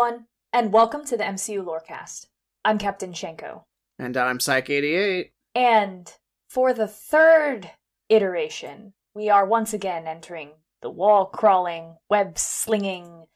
everyone, 0.00 0.24
and 0.50 0.72
welcome 0.72 1.04
to 1.04 1.14
the 1.14 1.24
MCU 1.24 1.62
Lorecast. 1.62 2.28
I'm 2.64 2.78
Captain 2.78 3.12
Shenko. 3.12 3.64
And 3.98 4.16
I'm 4.16 4.38
Psych88. 4.38 5.30
And 5.54 6.10
for 6.48 6.72
the 6.72 6.88
third 6.88 7.70
iteration, 8.08 8.94
we 9.14 9.28
are 9.28 9.44
once 9.44 9.74
again 9.74 10.06
entering 10.06 10.52
the 10.80 10.88
wall 10.88 11.26
crawling, 11.26 11.96
web 12.08 12.38
slinging, 12.38 13.26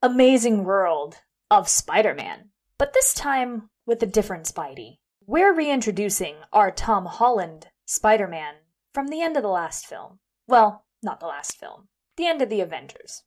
amazing 0.00 0.64
world 0.64 1.16
of 1.50 1.68
Spider 1.68 2.14
Man. 2.14 2.48
But 2.78 2.94
this 2.94 3.12
time 3.12 3.68
with 3.84 4.02
a 4.02 4.06
different 4.06 4.46
Spidey. 4.46 4.96
We're 5.26 5.54
reintroducing 5.54 6.36
our 6.50 6.70
Tom 6.70 7.04
Holland 7.04 7.66
Spider 7.84 8.26
Man 8.26 8.54
from 8.94 9.08
the 9.08 9.20
end 9.20 9.36
of 9.36 9.42
the 9.42 9.50
last 9.50 9.84
film. 9.84 10.20
Well, 10.48 10.86
not 11.02 11.20
the 11.20 11.26
last 11.26 11.58
film, 11.58 11.88
the 12.16 12.26
end 12.26 12.40
of 12.40 12.48
the 12.48 12.62
Avengers. 12.62 13.24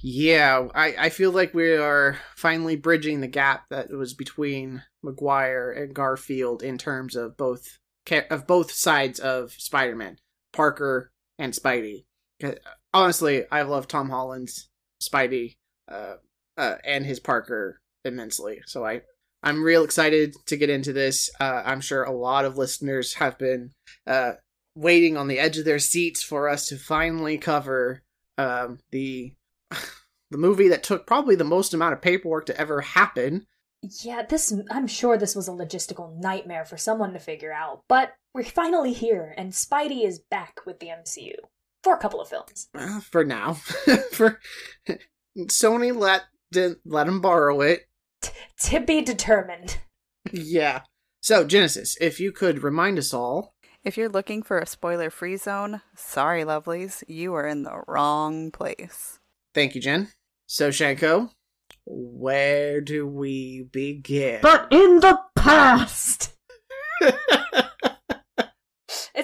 Yeah, 0.00 0.68
I, 0.74 0.94
I 0.98 1.08
feel 1.08 1.32
like 1.32 1.54
we 1.54 1.72
are 1.74 2.18
finally 2.36 2.76
bridging 2.76 3.20
the 3.20 3.26
gap 3.26 3.64
that 3.70 3.90
was 3.90 4.14
between 4.14 4.82
Maguire 5.02 5.70
and 5.72 5.94
Garfield 5.94 6.62
in 6.62 6.78
terms 6.78 7.16
of 7.16 7.36
both 7.36 7.78
of 8.30 8.46
both 8.46 8.72
sides 8.72 9.20
of 9.20 9.52
Spider-Man, 9.52 10.18
Parker 10.52 11.10
and 11.38 11.52
Spidey. 11.52 12.04
Honestly, 12.94 13.44
I 13.50 13.62
love 13.62 13.86
Tom 13.86 14.08
Holland's 14.08 14.68
Spidey 15.02 15.56
uh, 15.90 16.14
uh, 16.56 16.76
and 16.84 17.04
his 17.04 17.20
Parker 17.20 17.80
immensely. 18.04 18.60
So 18.66 18.84
I 18.84 19.02
I'm 19.42 19.62
real 19.62 19.84
excited 19.84 20.34
to 20.46 20.56
get 20.56 20.70
into 20.70 20.92
this. 20.92 21.30
Uh, 21.40 21.62
I'm 21.64 21.80
sure 21.80 22.02
a 22.02 22.12
lot 22.12 22.44
of 22.44 22.56
listeners 22.58 23.14
have 23.14 23.38
been 23.38 23.72
uh, 24.06 24.32
waiting 24.74 25.16
on 25.16 25.28
the 25.28 25.38
edge 25.38 25.58
of 25.58 25.64
their 25.64 25.78
seats 25.78 26.22
for 26.22 26.48
us 26.48 26.66
to 26.66 26.76
finally 26.76 27.38
cover 27.38 28.02
um, 28.36 28.78
the 28.90 29.34
the 30.30 30.38
movie 30.38 30.68
that 30.68 30.82
took 30.82 31.06
probably 31.06 31.34
the 31.34 31.44
most 31.44 31.74
amount 31.74 31.92
of 31.92 32.02
paperwork 32.02 32.46
to 32.46 32.60
ever 32.60 32.80
happen. 32.80 33.46
Yeah, 34.02 34.22
this 34.28 34.52
I'm 34.70 34.86
sure 34.86 35.16
this 35.16 35.36
was 35.36 35.48
a 35.48 35.52
logistical 35.52 36.18
nightmare 36.18 36.64
for 36.64 36.76
someone 36.76 37.12
to 37.12 37.18
figure 37.18 37.52
out, 37.52 37.82
but 37.88 38.12
we're 38.34 38.44
finally 38.44 38.92
here 38.92 39.34
and 39.36 39.52
Spidey 39.52 40.04
is 40.04 40.18
back 40.18 40.60
with 40.66 40.80
the 40.80 40.88
MCU 40.88 41.34
for 41.82 41.94
a 41.94 41.98
couple 41.98 42.20
of 42.20 42.28
films. 42.28 42.68
Uh, 42.74 43.00
for 43.00 43.24
now, 43.24 43.54
for 44.12 44.40
Sony 45.38 45.96
let 45.96 46.24
didn't 46.50 46.78
let 46.84 47.06
him 47.06 47.20
borrow 47.20 47.60
it. 47.60 47.88
To 48.62 48.80
be 48.80 49.00
determined. 49.00 49.78
Yeah. 50.32 50.82
So 51.20 51.44
Genesis, 51.44 51.96
if 52.00 52.18
you 52.18 52.32
could 52.32 52.62
remind 52.62 52.98
us 52.98 53.14
all. 53.14 53.54
If 53.84 53.96
you're 53.96 54.08
looking 54.08 54.42
for 54.42 54.58
a 54.58 54.66
spoiler 54.66 55.08
free 55.08 55.36
zone, 55.36 55.82
sorry, 55.94 56.42
lovelies, 56.42 57.04
you 57.06 57.34
are 57.34 57.46
in 57.46 57.62
the 57.62 57.80
wrong 57.86 58.50
place. 58.50 59.20
Thank 59.58 59.74
you, 59.74 59.80
Jen. 59.80 60.06
So 60.46 60.68
Shanko, 60.68 61.32
where 61.84 62.80
do 62.80 63.08
we 63.08 63.66
begin? 63.72 64.38
But 64.40 64.68
in 64.70 65.00
the 65.00 65.18
past. 65.34 66.32
it's 67.00 67.16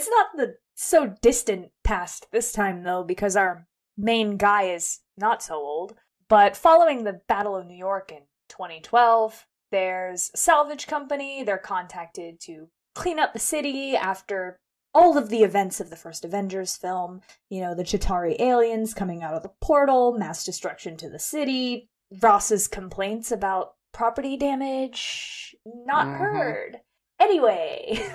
not 0.09 0.27
the 0.34 0.56
so 0.75 1.15
distant 1.23 1.69
past 1.84 2.27
this 2.33 2.50
time 2.50 2.83
though 2.83 3.05
because 3.05 3.37
our 3.37 3.69
main 3.97 4.37
guy 4.37 4.65
is 4.65 4.99
not 5.17 5.41
so 5.41 5.55
old. 5.55 5.94
But 6.28 6.56
following 6.56 7.05
the 7.05 7.21
Battle 7.28 7.55
of 7.55 7.69
New 7.69 7.78
York 7.78 8.11
in 8.11 8.23
2012, 8.49 9.47
there's 9.71 10.33
a 10.34 10.37
salvage 10.37 10.89
company. 10.89 11.44
They're 11.44 11.59
contacted 11.59 12.41
to 12.41 12.71
clean 12.97 13.21
up 13.21 13.34
the 13.34 13.39
city 13.39 13.94
after 13.94 14.59
all 14.94 15.19
of 15.19 15.28
the 15.28 15.43
events 15.43 15.81
of 15.81 15.91
the 15.91 15.97
first 15.97 16.25
Avengers 16.25 16.77
film. 16.77 17.21
You 17.50 17.60
know, 17.62 17.75
the 17.75 17.82
Chitauri 17.84 18.38
aliens 18.41 18.94
coming 18.94 19.22
out 19.22 19.34
of 19.34 19.43
the 19.43 19.53
portal, 19.60 20.16
mass 20.16 20.44
destruction 20.44 20.97
to 20.99 21.10
the 21.10 21.19
city, 21.19 21.88
Ross's 22.22 22.69
complaints 22.69 23.32
about 23.32 23.75
property 23.93 24.37
damage, 24.37 25.55
not 25.65 26.06
Mhm. 26.06 26.19
heard. 26.19 26.81
Anyway, 27.21 28.06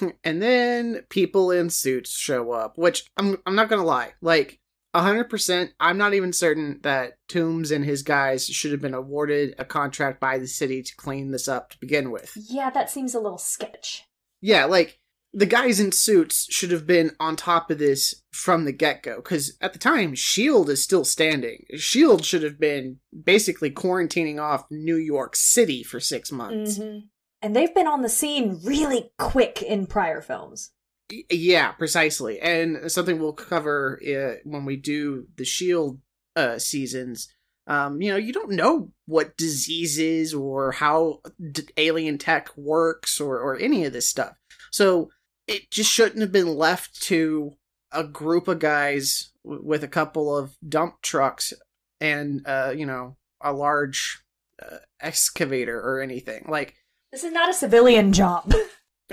and 0.24 0.42
then 0.42 1.04
people 1.08 1.50
in 1.50 1.70
suits 1.70 2.10
show 2.10 2.52
up, 2.52 2.76
which 2.78 3.10
I'm 3.16 3.38
I'm 3.46 3.54
not 3.54 3.68
gonna 3.68 3.84
lie, 3.84 4.14
like 4.20 4.58
hundred 4.94 5.30
percent, 5.30 5.72
I'm 5.78 5.98
not 5.98 6.14
even 6.14 6.32
certain 6.32 6.80
that 6.82 7.12
Toomes 7.28 7.70
and 7.74 7.84
his 7.84 8.02
guys 8.02 8.46
should 8.46 8.72
have 8.72 8.80
been 8.80 8.92
awarded 8.94 9.54
a 9.58 9.64
contract 9.64 10.18
by 10.20 10.38
the 10.38 10.48
city 10.48 10.82
to 10.82 10.96
clean 10.96 11.30
this 11.30 11.46
up 11.46 11.70
to 11.70 11.78
begin 11.78 12.10
with. 12.10 12.32
yeah, 12.36 12.70
that 12.70 12.90
seems 12.90 13.14
a 13.14 13.20
little 13.20 13.38
sketch. 13.38 14.04
Yeah, 14.40 14.64
like 14.64 14.98
the 15.32 15.46
guys 15.46 15.78
in 15.78 15.92
suits 15.92 16.46
should 16.52 16.70
have 16.72 16.86
been 16.86 17.12
on 17.20 17.36
top 17.36 17.70
of 17.70 17.78
this 17.78 18.14
from 18.32 18.64
the 18.64 18.72
get 18.72 19.02
go. 19.02 19.16
Because 19.16 19.56
at 19.60 19.72
the 19.72 19.78
time, 19.78 20.14
Shield 20.14 20.68
is 20.70 20.82
still 20.82 21.04
standing. 21.04 21.64
Shield 21.76 22.24
should 22.24 22.42
have 22.42 22.58
been 22.58 22.98
basically 23.24 23.70
quarantining 23.70 24.40
off 24.40 24.64
New 24.70 24.96
York 24.96 25.36
City 25.36 25.82
for 25.84 26.00
six 26.00 26.32
months. 26.32 26.78
Mhm. 26.78 27.08
And 27.42 27.54
they've 27.56 27.74
been 27.74 27.86
on 27.86 28.02
the 28.02 28.08
scene 28.08 28.60
really 28.64 29.12
quick 29.18 29.62
in 29.62 29.86
prior 29.86 30.20
films. 30.20 30.72
Y- 31.10 31.24
Yeah, 31.30 31.72
precisely. 31.72 32.38
And 32.40 32.90
something 32.90 33.18
we'll 33.18 33.32
cover 33.32 34.00
uh, 34.04 34.40
when 34.44 34.64
we 34.64 34.76
do 34.76 35.26
the 35.36 35.44
Shield 35.44 36.00
uh, 36.36 36.58
seasons. 36.58 37.28
Um, 37.66 38.00
you 38.02 38.10
know, 38.10 38.16
you 38.16 38.32
don't 38.32 38.50
know 38.50 38.90
what 39.06 39.36
diseases 39.36 40.34
or 40.34 40.72
how 40.72 41.20
d- 41.52 41.68
alien 41.76 42.18
tech 42.18 42.48
works 42.56 43.20
or, 43.20 43.38
or 43.38 43.56
any 43.56 43.84
of 43.84 43.92
this 43.92 44.08
stuff. 44.08 44.34
So 44.72 45.10
it 45.50 45.70
just 45.70 45.90
shouldn't 45.90 46.20
have 46.20 46.32
been 46.32 46.56
left 46.56 47.00
to 47.02 47.52
a 47.92 48.04
group 48.04 48.48
of 48.48 48.58
guys 48.58 49.30
w- 49.44 49.62
with 49.64 49.84
a 49.84 49.88
couple 49.88 50.36
of 50.36 50.56
dump 50.66 51.02
trucks 51.02 51.52
and, 52.00 52.42
uh, 52.46 52.72
you 52.74 52.86
know, 52.86 53.16
a 53.40 53.52
large 53.52 54.22
uh, 54.62 54.76
excavator 55.00 55.78
or 55.78 56.00
anything. 56.00 56.46
Like, 56.48 56.76
This 57.12 57.24
is 57.24 57.32
not 57.32 57.50
a 57.50 57.54
civilian 57.54 58.12
job. 58.12 58.52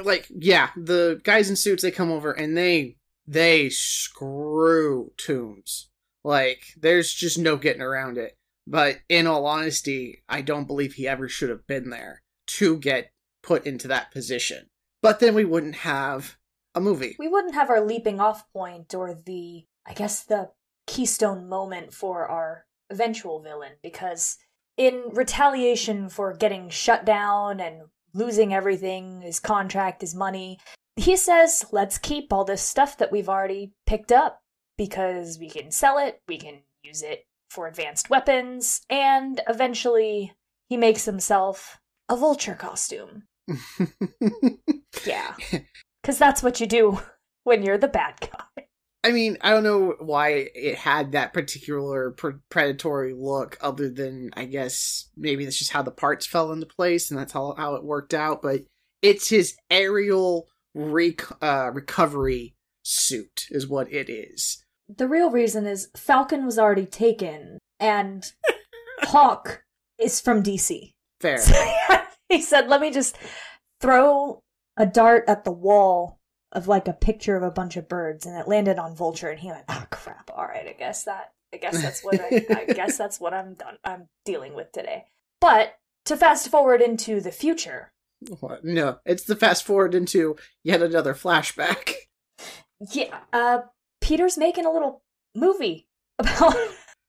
like 0.03 0.27
yeah 0.29 0.69
the 0.77 1.19
guys 1.23 1.49
in 1.49 1.55
suits 1.55 1.81
they 1.81 1.89
come 1.89 2.11
over 2.11 2.31
and 2.31 2.55
they 2.55 2.95
they 3.25 3.67
screw 3.67 5.11
toomes 5.17 5.85
like 6.23 6.61
there's 6.79 7.11
just 7.11 7.39
no 7.39 7.57
getting 7.57 7.81
around 7.81 8.15
it 8.15 8.37
but 8.67 8.99
in 9.09 9.25
all 9.25 9.47
honesty 9.47 10.21
i 10.29 10.39
don't 10.39 10.67
believe 10.67 10.93
he 10.93 11.07
ever 11.07 11.27
should 11.27 11.49
have 11.49 11.65
been 11.65 11.89
there 11.89 12.21
to 12.45 12.77
get 12.77 13.11
put 13.47 13.65
into 13.65 13.87
that 13.87 14.11
position. 14.11 14.69
But 15.01 15.19
then 15.19 15.35
we 15.35 15.45
wouldn't 15.45 15.75
have 15.75 16.37
a 16.75 16.81
movie. 16.81 17.15
We 17.19 17.27
wouldn't 17.27 17.55
have 17.55 17.69
our 17.69 17.81
leaping 17.81 18.19
off 18.19 18.51
point 18.51 18.93
or 18.93 19.13
the, 19.13 19.65
I 19.85 19.93
guess, 19.93 20.23
the 20.23 20.51
keystone 20.85 21.47
moment 21.47 21.93
for 21.93 22.27
our 22.27 22.65
eventual 22.89 23.41
villain 23.41 23.73
because 23.83 24.37
in 24.77 25.03
retaliation 25.11 26.09
for 26.09 26.33
getting 26.33 26.69
shut 26.69 27.05
down 27.05 27.59
and 27.59 27.83
losing 28.13 28.53
everything 28.53 29.21
his 29.21 29.39
contract, 29.39 30.01
his 30.01 30.15
money 30.15 30.59
he 30.97 31.15
says, 31.15 31.63
let's 31.71 31.99
keep 31.99 32.33
all 32.33 32.43
this 32.43 32.61
stuff 32.61 32.97
that 32.97 33.11
we've 33.11 33.29
already 33.29 33.71
picked 33.85 34.11
up 34.11 34.41
because 34.77 35.37
we 35.39 35.47
can 35.49 35.71
sell 35.71 35.99
it, 35.99 36.21
we 36.27 36.37
can 36.37 36.61
use 36.81 37.03
it 37.03 37.25
for 37.49 37.67
advanced 37.67 38.09
weapons, 38.09 38.81
and 38.89 39.39
eventually 39.47 40.33
he 40.67 40.75
makes 40.75 41.05
himself 41.05 41.79
a 42.09 42.17
vulture 42.17 42.55
costume. 42.55 43.26
Yeah. 45.05 45.35
Because 46.03 46.19
that's 46.19 46.41
what 46.41 46.61
you 46.61 46.67
do 46.67 47.01
when 47.43 47.63
you're 47.63 47.77
the 47.77 47.89
bad 47.89 48.13
guy. 48.21 48.67
I 49.03 49.11
mean, 49.11 49.37
I 49.41 49.49
don't 49.49 49.63
know 49.63 49.95
why 49.99 50.49
it 50.55 50.75
had 50.75 51.11
that 51.11 51.33
particular 51.33 52.11
pre- 52.11 52.35
predatory 52.49 53.13
look, 53.13 53.57
other 53.59 53.89
than 53.89 54.29
I 54.37 54.45
guess 54.45 55.09
maybe 55.17 55.43
that's 55.43 55.57
just 55.57 55.71
how 55.71 55.81
the 55.81 55.91
parts 55.91 56.25
fell 56.25 56.53
into 56.53 56.65
place 56.65 57.11
and 57.11 57.19
that's 57.19 57.33
how, 57.33 57.55
how 57.57 57.75
it 57.75 57.83
worked 57.83 58.13
out. 58.13 58.41
But 58.41 58.61
it's 59.01 59.27
his 59.29 59.57
aerial 59.69 60.47
rec- 60.73 61.43
uh, 61.43 61.71
recovery 61.73 62.55
suit, 62.83 63.47
is 63.49 63.67
what 63.67 63.91
it 63.91 64.09
is. 64.09 64.63
The 64.87 65.07
real 65.07 65.29
reason 65.29 65.65
is 65.65 65.89
Falcon 65.95 66.45
was 66.45 66.57
already 66.57 66.85
taken, 66.85 67.59
and 67.79 68.25
Hawk 69.01 69.63
is 69.99 70.21
from 70.21 70.41
DC. 70.41 70.91
Fair. 71.19 71.39
He 72.29 72.41
said, 72.41 72.67
let 72.67 72.81
me 72.81 72.91
just 72.91 73.17
throw 73.79 74.43
a 74.75 74.85
dart 74.85 75.25
at 75.27 75.43
the 75.43 75.51
wall 75.51 76.19
of 76.51 76.67
like 76.67 76.87
a 76.87 76.93
picture 76.93 77.35
of 77.35 77.43
a 77.43 77.51
bunch 77.51 77.77
of 77.77 77.87
birds 77.89 78.25
and 78.25 78.37
it 78.37 78.47
landed 78.47 78.77
on 78.79 78.95
vulture 78.95 79.29
and 79.29 79.39
he 79.39 79.47
went 79.49 79.65
oh 79.67 79.85
crap 79.91 80.31
all 80.33 80.45
right 80.45 80.67
i 80.67 80.71
guess 80.71 81.03
that 81.03 81.33
i 81.53 81.57
guess 81.57 81.81
that's 81.81 82.03
what 82.03 82.19
i, 82.21 82.45
I 82.49 82.65
guess 82.73 82.97
that's 82.97 83.19
what 83.19 83.33
i'm 83.33 83.53
done 83.55 83.77
i'm 83.83 84.07
dealing 84.25 84.53
with 84.53 84.71
today 84.71 85.05
but 85.41 85.75
to 86.05 86.15
fast 86.15 86.49
forward 86.49 86.81
into 86.81 87.19
the 87.19 87.31
future 87.33 87.91
What? 88.39 88.63
No, 88.63 88.99
it's 89.05 89.23
the 89.23 89.35
fast 89.35 89.65
forward 89.65 89.93
into 89.93 90.37
yet 90.63 90.81
another 90.81 91.13
flashback. 91.13 91.91
yeah 92.93 93.19
uh 93.33 93.59
peter's 93.99 94.37
making 94.37 94.65
a 94.65 94.71
little 94.71 95.03
movie 95.35 95.87
about 96.19 96.55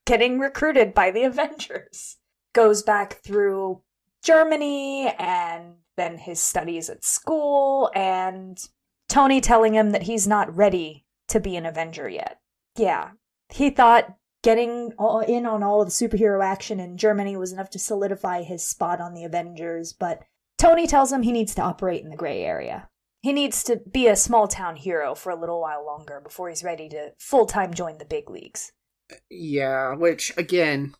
getting 0.04 0.38
recruited 0.40 0.94
by 0.94 1.10
the 1.12 1.22
avengers 1.22 2.16
goes 2.54 2.82
back 2.82 3.22
through 3.22 3.82
germany 4.24 5.08
and 5.18 5.74
then 5.96 6.18
his 6.18 6.40
studies 6.40 6.88
at 6.88 7.04
school 7.04 7.90
and 7.94 8.68
Tony 9.08 9.40
telling 9.40 9.74
him 9.74 9.90
that 9.90 10.02
he's 10.02 10.26
not 10.26 10.54
ready 10.54 11.04
to 11.28 11.40
be 11.40 11.56
an 11.56 11.66
Avenger 11.66 12.08
yet. 12.08 12.40
Yeah, 12.76 13.10
he 13.48 13.70
thought 13.70 14.16
getting 14.42 14.92
all 14.98 15.20
in 15.20 15.46
on 15.46 15.62
all 15.62 15.82
of 15.82 15.88
the 15.88 15.92
superhero 15.92 16.44
action 16.44 16.78
in 16.78 16.96
Germany 16.96 17.36
was 17.36 17.52
enough 17.52 17.70
to 17.70 17.78
solidify 17.78 18.42
his 18.42 18.66
spot 18.66 19.00
on 19.00 19.14
the 19.14 19.24
Avengers, 19.24 19.92
but 19.92 20.22
Tony 20.58 20.86
tells 20.86 21.12
him 21.12 21.22
he 21.22 21.32
needs 21.32 21.54
to 21.54 21.62
operate 21.62 22.02
in 22.04 22.10
the 22.10 22.16
gray 22.16 22.42
area. 22.42 22.88
He 23.20 23.32
needs 23.32 23.64
to 23.64 23.76
be 23.76 24.06
a 24.06 24.14
small 24.14 24.46
town 24.46 24.76
hero 24.76 25.14
for 25.14 25.30
a 25.30 25.40
little 25.40 25.60
while 25.60 25.84
longer 25.84 26.20
before 26.20 26.48
he's 26.48 26.62
ready 26.62 26.88
to 26.90 27.12
full 27.18 27.46
time 27.46 27.74
join 27.74 27.98
the 27.98 28.04
big 28.04 28.30
leagues. 28.30 28.72
Yeah, 29.30 29.94
which 29.94 30.36
again. 30.36 30.94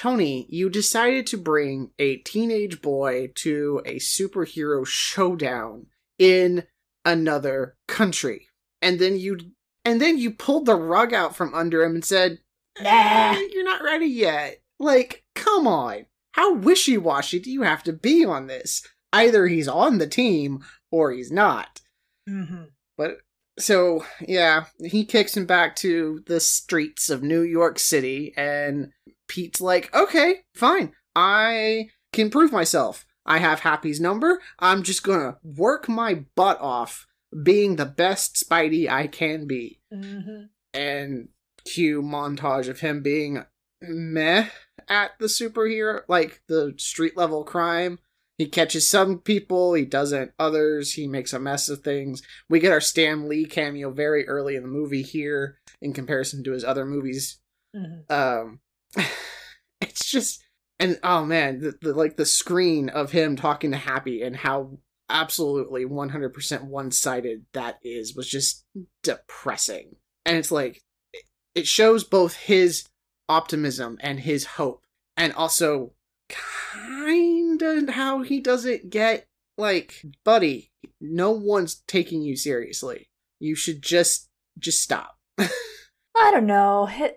Tony, 0.00 0.46
you 0.48 0.70
decided 0.70 1.26
to 1.26 1.36
bring 1.36 1.90
a 1.98 2.16
teenage 2.16 2.80
boy 2.80 3.30
to 3.34 3.82
a 3.84 3.96
superhero 3.96 4.86
showdown 4.86 5.88
in 6.18 6.64
another 7.04 7.76
country. 7.86 8.48
And 8.80 8.98
then 8.98 9.18
you 9.18 9.38
and 9.84 10.00
then 10.00 10.16
you 10.16 10.30
pulled 10.30 10.64
the 10.64 10.74
rug 10.74 11.12
out 11.12 11.36
from 11.36 11.54
under 11.54 11.82
him 11.82 11.96
and 11.96 12.04
said, 12.04 12.38
"Nah, 12.80 13.32
you're 13.52 13.62
not 13.62 13.82
ready 13.82 14.06
yet." 14.06 14.62
Like, 14.78 15.22
come 15.34 15.66
on. 15.66 16.06
How 16.32 16.54
wishy-washy 16.54 17.38
do 17.38 17.50
you 17.50 17.60
have 17.60 17.82
to 17.82 17.92
be 17.92 18.24
on 18.24 18.46
this? 18.46 18.82
Either 19.12 19.48
he's 19.48 19.68
on 19.68 19.98
the 19.98 20.06
team 20.06 20.64
or 20.90 21.12
he's 21.12 21.30
not. 21.30 21.82
Mm-hmm. 22.26 22.62
But 22.96 23.18
so 23.58 24.06
yeah, 24.26 24.64
he 24.82 25.04
kicks 25.04 25.36
him 25.36 25.44
back 25.44 25.76
to 25.76 26.22
the 26.26 26.40
streets 26.40 27.10
of 27.10 27.22
New 27.22 27.42
York 27.42 27.78
City, 27.78 28.32
and 28.34 28.92
Pete's 29.30 29.60
like, 29.60 29.94
"Okay, 29.94 30.42
fine, 30.54 30.92
I 31.14 31.90
can 32.12 32.30
prove 32.30 32.50
myself. 32.50 33.06
I 33.24 33.38
have 33.38 33.60
Happy's 33.60 34.00
number. 34.00 34.42
I'm 34.58 34.82
just 34.82 35.04
gonna 35.04 35.38
work 35.44 35.88
my 35.88 36.24
butt 36.34 36.60
off, 36.60 37.06
being 37.44 37.76
the 37.76 37.86
best 37.86 38.34
Spidey 38.34 38.88
I 38.88 39.06
can 39.06 39.46
be." 39.46 39.80
Mm-hmm. 39.94 40.46
And 40.74 41.28
cue 41.64 42.02
montage 42.02 42.68
of 42.68 42.80
him 42.80 43.02
being 43.02 43.44
meh 43.80 44.48
at 44.88 45.12
the 45.20 45.26
superhero, 45.26 46.02
like 46.08 46.42
the 46.48 46.74
street 46.76 47.16
level 47.16 47.44
crime. 47.44 48.00
He 48.38 48.46
catches 48.46 48.88
some 48.88 49.18
people, 49.18 49.74
he 49.74 49.84
doesn't 49.84 50.32
others, 50.38 50.94
he 50.94 51.06
makes 51.06 51.32
a 51.34 51.38
mess 51.38 51.68
of 51.68 51.82
things. 51.82 52.22
We 52.48 52.58
get 52.58 52.72
our 52.72 52.80
Stan 52.80 53.28
Lee 53.28 53.44
cameo 53.44 53.90
very 53.90 54.26
early 54.26 54.56
in 54.56 54.62
the 54.62 54.68
movie 54.68 55.02
here 55.02 55.58
in 55.82 55.92
comparison 55.92 56.42
to 56.44 56.52
his 56.52 56.64
other 56.64 56.86
movies. 56.86 57.38
Mm-hmm. 57.76 58.12
Um 58.12 58.60
it's 59.80 60.10
just 60.10 60.42
and 60.78 60.98
oh 61.02 61.24
man, 61.24 61.60
the, 61.60 61.74
the 61.80 61.92
like 61.94 62.16
the 62.16 62.26
screen 62.26 62.88
of 62.88 63.12
him 63.12 63.36
talking 63.36 63.70
to 63.72 63.76
Happy 63.76 64.22
and 64.22 64.34
how 64.34 64.78
absolutely 65.10 65.84
100% 65.84 66.62
one-sided 66.64 67.44
that 67.52 67.78
is 67.82 68.14
was 68.14 68.28
just 68.28 68.64
depressing. 69.02 69.96
And 70.24 70.36
it's 70.36 70.52
like 70.52 70.80
it- 71.12 71.24
it 71.54 71.66
shows 71.66 72.04
both 72.04 72.34
his 72.36 72.86
optimism 73.28 73.98
and 74.00 74.20
his 74.20 74.44
hope 74.44 74.84
and 75.16 75.32
also 75.34 75.92
kind 76.28 77.60
of 77.60 77.88
how 77.90 78.22
he 78.22 78.40
doesn't 78.40 78.88
get 78.90 79.26
like 79.58 80.04
buddy 80.24 80.70
no 81.00 81.32
one's 81.32 81.82
taking 81.86 82.22
you 82.22 82.36
seriously 82.36 83.08
you 83.40 83.54
should 83.54 83.82
just 83.82 84.28
just 84.58 84.80
stop 84.80 85.16
I 85.38 86.30
don't 86.32 86.46
know. 86.46 86.86
His, 86.86 87.10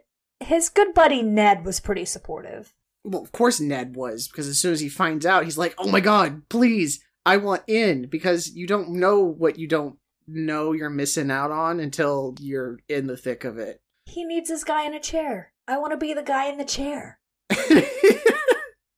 his 0.44 0.69
good 0.69 0.94
buddy 0.94 1.22
Ned 1.22 1.66
was 1.66 1.80
pretty 1.80 2.06
supportive. 2.06 2.74
well 3.04 3.22
of 3.24 3.31
course 3.31 3.60
ned 3.60 3.95
was 3.95 4.28
because 4.28 4.48
as 4.48 4.60
soon 4.60 4.74
as 4.74 4.80
he 4.80 4.90
finds 4.90 5.25
out 5.25 5.44
he's 5.44 5.57
like 5.57 5.74
oh 5.78 5.90
my 5.90 6.00
god 6.00 6.48
please 6.50 7.00
i 7.25 7.36
want 7.38 7.62
in 7.68 8.06
because 8.07 8.51
you 8.56 8.66
don't 8.68 8.90
know 8.90 9.19
what 9.19 9.58
you 9.60 9.68
don't 9.68 9.98
know 10.27 10.72
you're 10.72 10.89
missing 10.89 11.29
out 11.29 11.51
on 11.51 11.79
until 11.82 12.34
you're 12.39 12.79
in 12.88 13.08
the 13.08 13.18
thick 13.18 13.44
of 13.44 13.58
it 13.58 13.82
He 14.06 14.24
needs 14.24 14.50
his 14.50 14.63
guy 14.63 14.86
in 14.86 14.94
a 14.94 15.00
chair. 15.00 15.51
I 15.68 15.77
want 15.77 15.91
to 15.91 15.98
be 15.98 16.13
the 16.13 16.24
guy 16.24 16.46
in 16.48 16.58
the 16.58 16.65
chair. 16.65 17.20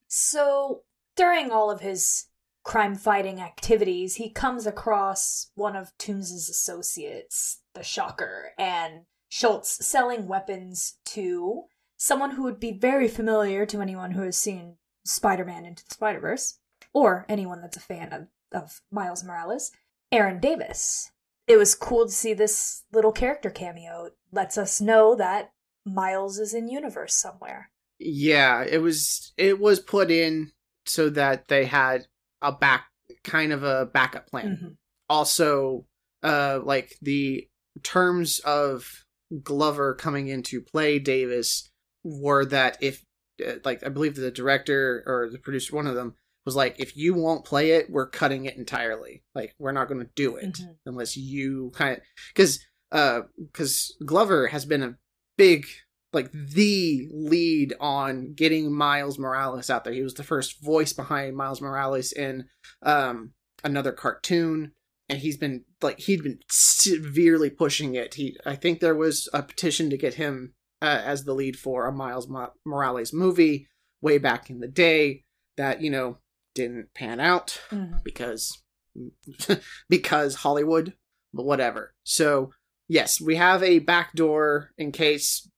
So, 0.08 0.84
during 1.16 1.52
all 1.52 1.70
of 1.70 1.82
his 1.82 2.28
crime 2.64 2.96
fighting 2.96 3.42
activities, 3.42 4.16
he 4.16 4.30
comes 4.32 4.66
across 4.66 5.52
one 5.56 5.76
of 5.76 5.92
Toomes' 5.98 6.50
associates, 6.50 7.62
the 7.74 7.84
Shocker, 7.84 8.52
and 8.58 9.02
Schultz 9.30 9.86
selling 9.86 10.28
weapons 10.28 10.98
to 11.06 11.64
someone 11.98 12.32
who 12.32 12.44
would 12.44 12.60
be 12.60 12.72
very 12.72 13.08
familiar 13.08 13.66
to 13.66 13.82
anyone 13.82 14.12
who 14.12 14.24
has 14.24 14.38
seen 14.38 14.78
Spider 15.04 15.46
Man 15.46 15.66
Into 15.66 15.86
the 15.86 15.94
Spider 15.94 16.20
Verse, 16.20 16.60
or 16.94 17.26
anyone 17.30 17.62
that's 17.62 17.78
a 17.78 17.82
fan 17.82 18.12
of, 18.14 18.28
of 18.52 18.82
Miles 18.92 19.24
Morales, 19.24 19.72
Aaron 20.12 20.40
Davis. 20.40 21.12
It 21.48 21.58
was 21.58 21.76
cool 21.76 22.06
to 22.06 22.12
see 22.12 22.34
this 22.34 22.84
little 22.92 23.12
character 23.12 23.50
cameo. 23.50 24.06
It 24.06 24.14
lets 24.32 24.58
us 24.58 24.82
know 24.82 25.16
that 25.16 25.52
Miles 25.86 26.40
is 26.40 26.54
in 26.54 26.68
universe 26.68 27.14
somewhere. 27.14 27.70
Yeah, 28.00 28.64
it 28.64 28.80
was 28.80 29.34
it 29.38 29.60
was 29.60 29.80
put 29.80 30.10
in 30.12 30.52
so 30.86 31.10
that 31.12 31.48
they 31.48 31.66
had 31.66 32.08
a 32.42 32.52
back 32.52 32.86
kind 33.24 33.54
of 33.54 33.64
a 33.64 33.86
backup 33.86 34.28
plan. 34.28 34.60
Mhm. 34.62 34.78
Also, 35.10 35.86
uh 36.24 36.60
like 36.64 36.98
the 37.02 37.48
terms 37.84 38.40
of 38.40 39.05
Glover 39.44 39.94
coming 39.96 40.28
into 40.28 40.62
play 40.62 41.00
Davis 41.00 41.70
were 42.04 42.46
that 42.46 42.78
if 42.82 43.04
uh, 43.46 43.54
like 43.64 43.86
I 43.86 43.90
believe 43.90 44.16
the 44.16 44.32
director 44.32 45.04
or 45.06 45.30
the 45.32 45.40
producer 45.40 45.76
one 45.76 45.88
of 45.88 45.96
them 45.96 46.16
was 46.46 46.56
like 46.56 46.76
if 46.80 46.96
you 46.96 47.14
won't 47.14 47.44
play 47.46 47.72
it, 47.72 47.90
we're 47.90 48.08
cutting 48.10 48.46
it 48.46 48.56
entirely. 48.58 49.24
Like 49.34 49.56
we're 49.60 49.72
not 49.72 49.88
going 49.88 50.00
to 50.02 50.10
do 50.16 50.36
it 50.36 50.54
Mhm. 50.60 50.76
unless 50.86 51.18
you 51.18 51.72
kind 51.76 51.98
of 51.98 52.04
cuz 52.36 52.60
uh 52.92 53.22
cuz 53.54 53.96
Glover 54.06 54.48
has 54.48 54.66
been 54.66 54.84
a 54.84 54.96
big 55.38 55.66
like 56.14 56.32
the 56.32 57.10
lead 57.12 57.74
on 57.80 58.34
getting 58.36 58.72
Miles 58.72 59.20
Morales 59.20 59.70
out 59.70 59.84
there. 59.84 59.92
He 59.92 60.02
was 60.04 60.14
the 60.14 60.24
first 60.24 60.64
voice 60.64 60.94
behind 60.94 61.36
Miles 61.36 61.62
Morales 61.62 62.14
in 62.14 62.46
um 62.84 63.34
another 63.64 63.92
cartoon 63.92 64.72
and 65.10 65.20
he's 65.20 65.38
been 65.38 65.64
like 65.82 66.00
he'd 66.00 66.24
been 66.24 66.40
severely 66.50 67.50
pushing 67.50 67.96
it. 67.96 68.16
He 68.16 68.38
I 68.46 68.56
think 68.56 68.80
there 68.80 68.96
was 68.96 69.30
a 69.34 69.44
petition 69.44 69.90
to 69.90 69.98
get 69.98 70.16
him 70.16 70.54
uh, 70.82 71.02
as 71.06 71.24
the 71.24 71.34
lead 71.34 71.58
for 71.58 71.86
a 71.86 71.92
Miles 71.92 72.28
Mo- 72.28 72.54
Morales 72.66 73.14
movie 73.14 73.68
way 74.02 74.18
back 74.18 74.50
in 74.50 74.60
the 74.60 74.68
day 74.68 75.24
that, 75.58 75.82
you 75.82 75.90
know, 75.90 76.18
didn't 76.54 76.94
pan 76.94 77.20
out 77.20 77.60
Mhm. 77.72 78.04
because 78.04 78.62
because 79.90 80.36
Hollywood, 80.36 80.94
but 81.34 81.46
whatever. 81.46 81.94
So 82.04 82.52
yes, 82.88 83.20
we 83.22 83.36
have 83.36 83.62
a 83.64 83.80
backdoor 83.80 84.72
in 84.78 84.92
case 84.92 85.50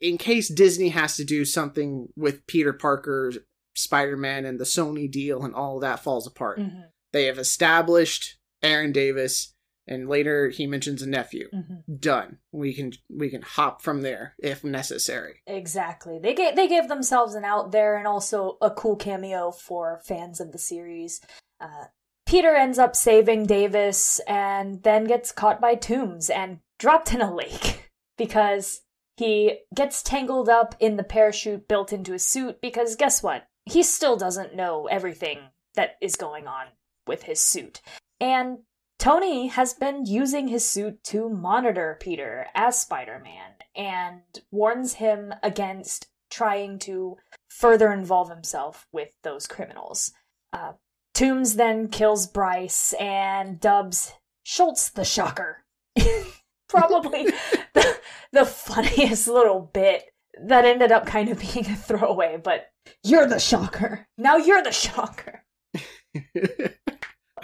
in 0.00 0.16
case 0.18 0.48
Disney 0.48 0.88
has 0.90 1.16
to 1.16 1.24
do 1.24 1.44
something 1.44 2.08
with 2.16 2.46
Peter 2.46 2.72
Parker, 2.72 3.32
Spider-Man, 3.74 4.44
and 4.46 4.58
the 4.58 4.64
Sony 4.64 5.10
deal, 5.10 5.44
and 5.44 5.54
all 5.54 5.80
that 5.80 6.00
falls 6.02 6.26
apart. 6.26 6.58
Mhm. 6.58 6.84
They 7.12 7.24
have 7.24 7.38
established 7.38 8.37
Aaron 8.62 8.92
Davis, 8.92 9.54
and 9.86 10.08
later 10.08 10.50
he 10.50 10.66
mentions 10.66 11.02
a 11.02 11.08
nephew. 11.08 11.48
Mhm. 11.52 12.00
Done. 12.00 12.38
We 12.52 12.74
can 12.74 12.92
we 13.08 13.30
can 13.30 13.42
hop 13.42 13.82
from 13.82 14.02
there 14.02 14.34
if 14.38 14.62
necessary. 14.62 15.42
Exactly. 15.46 16.18
They 16.18 16.34
gave 16.34 16.56
they 16.56 16.68
gave 16.68 16.88
themselves 16.88 17.34
an 17.34 17.44
out 17.44 17.72
there 17.72 17.96
and 17.96 18.06
also 18.06 18.58
a 18.60 18.70
cool 18.70 18.96
cameo 18.96 19.50
for 19.50 20.00
fans 20.04 20.40
of 20.40 20.52
the 20.52 20.58
series. 20.58 21.20
Uh, 21.60 21.86
Peter 22.26 22.54
ends 22.54 22.78
up 22.78 22.94
saving 22.94 23.46
Davis 23.46 24.20
and 24.28 24.82
then 24.82 25.04
gets 25.04 25.32
caught 25.32 25.60
by 25.60 25.74
Toomes 25.74 26.28
and 26.28 26.60
dropped 26.78 27.14
in 27.14 27.22
a 27.22 27.34
lake 27.34 27.90
because 28.18 28.82
he 29.16 29.60
gets 29.74 30.02
tangled 30.02 30.48
up 30.48 30.74
in 30.78 30.96
the 30.96 31.02
parachute 31.02 31.66
built 31.66 31.92
into 31.92 32.12
his 32.12 32.26
suit 32.26 32.60
because 32.60 32.94
guess 32.96 33.22
what? 33.22 33.48
He 33.64 33.82
still 33.82 34.16
doesn't 34.16 34.54
know 34.54 34.86
everything 34.86 35.38
that 35.74 35.96
is 36.00 36.16
going 36.16 36.46
on 36.46 36.66
with 37.06 37.22
his 37.24 37.40
suit. 37.40 37.80
And 38.20 38.58
Tony 38.98 39.46
has 39.46 39.74
been 39.74 40.06
using 40.06 40.48
his 40.48 40.68
suit 40.68 41.02
to 41.04 41.28
monitor 41.28 41.96
Peter 42.00 42.46
as 42.54 42.80
Spider 42.80 43.20
Man 43.22 43.52
and 43.76 44.22
warns 44.50 44.94
him 44.94 45.32
against 45.42 46.08
trying 46.30 46.78
to 46.80 47.16
further 47.48 47.92
involve 47.92 48.28
himself 48.28 48.86
with 48.92 49.08
those 49.22 49.46
criminals. 49.46 50.12
Uh, 50.52 50.72
Toomes 51.14 51.56
then 51.56 51.88
kills 51.88 52.26
Bryce 52.26 52.92
and 52.94 53.60
dubs 53.60 54.12
Schultz 54.44 54.90
the 54.90 55.04
Shocker. 55.04 55.64
Probably 56.68 57.24
the, 57.74 57.98
the 58.32 58.44
funniest 58.44 59.28
little 59.28 59.60
bit 59.72 60.04
that 60.40 60.64
ended 60.64 60.92
up 60.92 61.06
kind 61.06 61.28
of 61.28 61.40
being 61.40 61.66
a 61.66 61.76
throwaway, 61.76 62.38
but 62.42 62.70
you're 63.04 63.26
the 63.26 63.38
Shocker. 63.38 64.06
Now 64.16 64.36
you're 64.36 64.62
the 64.62 64.72
Shocker. 64.72 65.44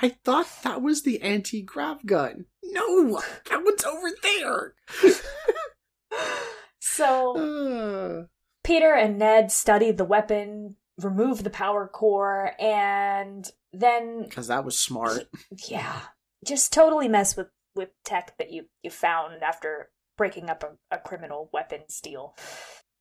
I 0.04 0.10
thought 0.10 0.46
that 0.64 0.82
was 0.82 1.02
the 1.02 1.22
anti 1.22 1.62
grav 1.62 2.04
gun. 2.04 2.44
No, 2.62 3.22
that 3.48 3.64
one's 3.64 3.84
over 3.84 4.08
there. 4.22 4.74
So 6.80 7.36
Uh, 7.36 8.26
Peter 8.62 8.92
and 8.94 9.18
Ned 9.18 9.50
study 9.50 9.90
the 9.90 10.04
weapon, 10.04 10.76
remove 11.00 11.42
the 11.42 11.50
power 11.50 11.88
core, 11.88 12.52
and 12.60 13.50
then 13.72 14.28
Cause 14.30 14.48
that 14.48 14.64
was 14.64 14.78
smart. 14.78 15.24
yeah, 15.66 16.00
just 16.44 16.72
totally 16.72 17.08
mess 17.08 17.36
with 17.36 17.48
with 17.74 17.88
tech 18.04 18.36
that 18.38 18.52
you 18.52 18.66
you 18.82 18.90
found 18.90 19.42
after 19.42 19.90
breaking 20.18 20.48
up 20.50 20.62
a, 20.62 20.94
a 20.94 20.98
criminal 20.98 21.48
weapons 21.52 22.00
deal. 22.00 22.36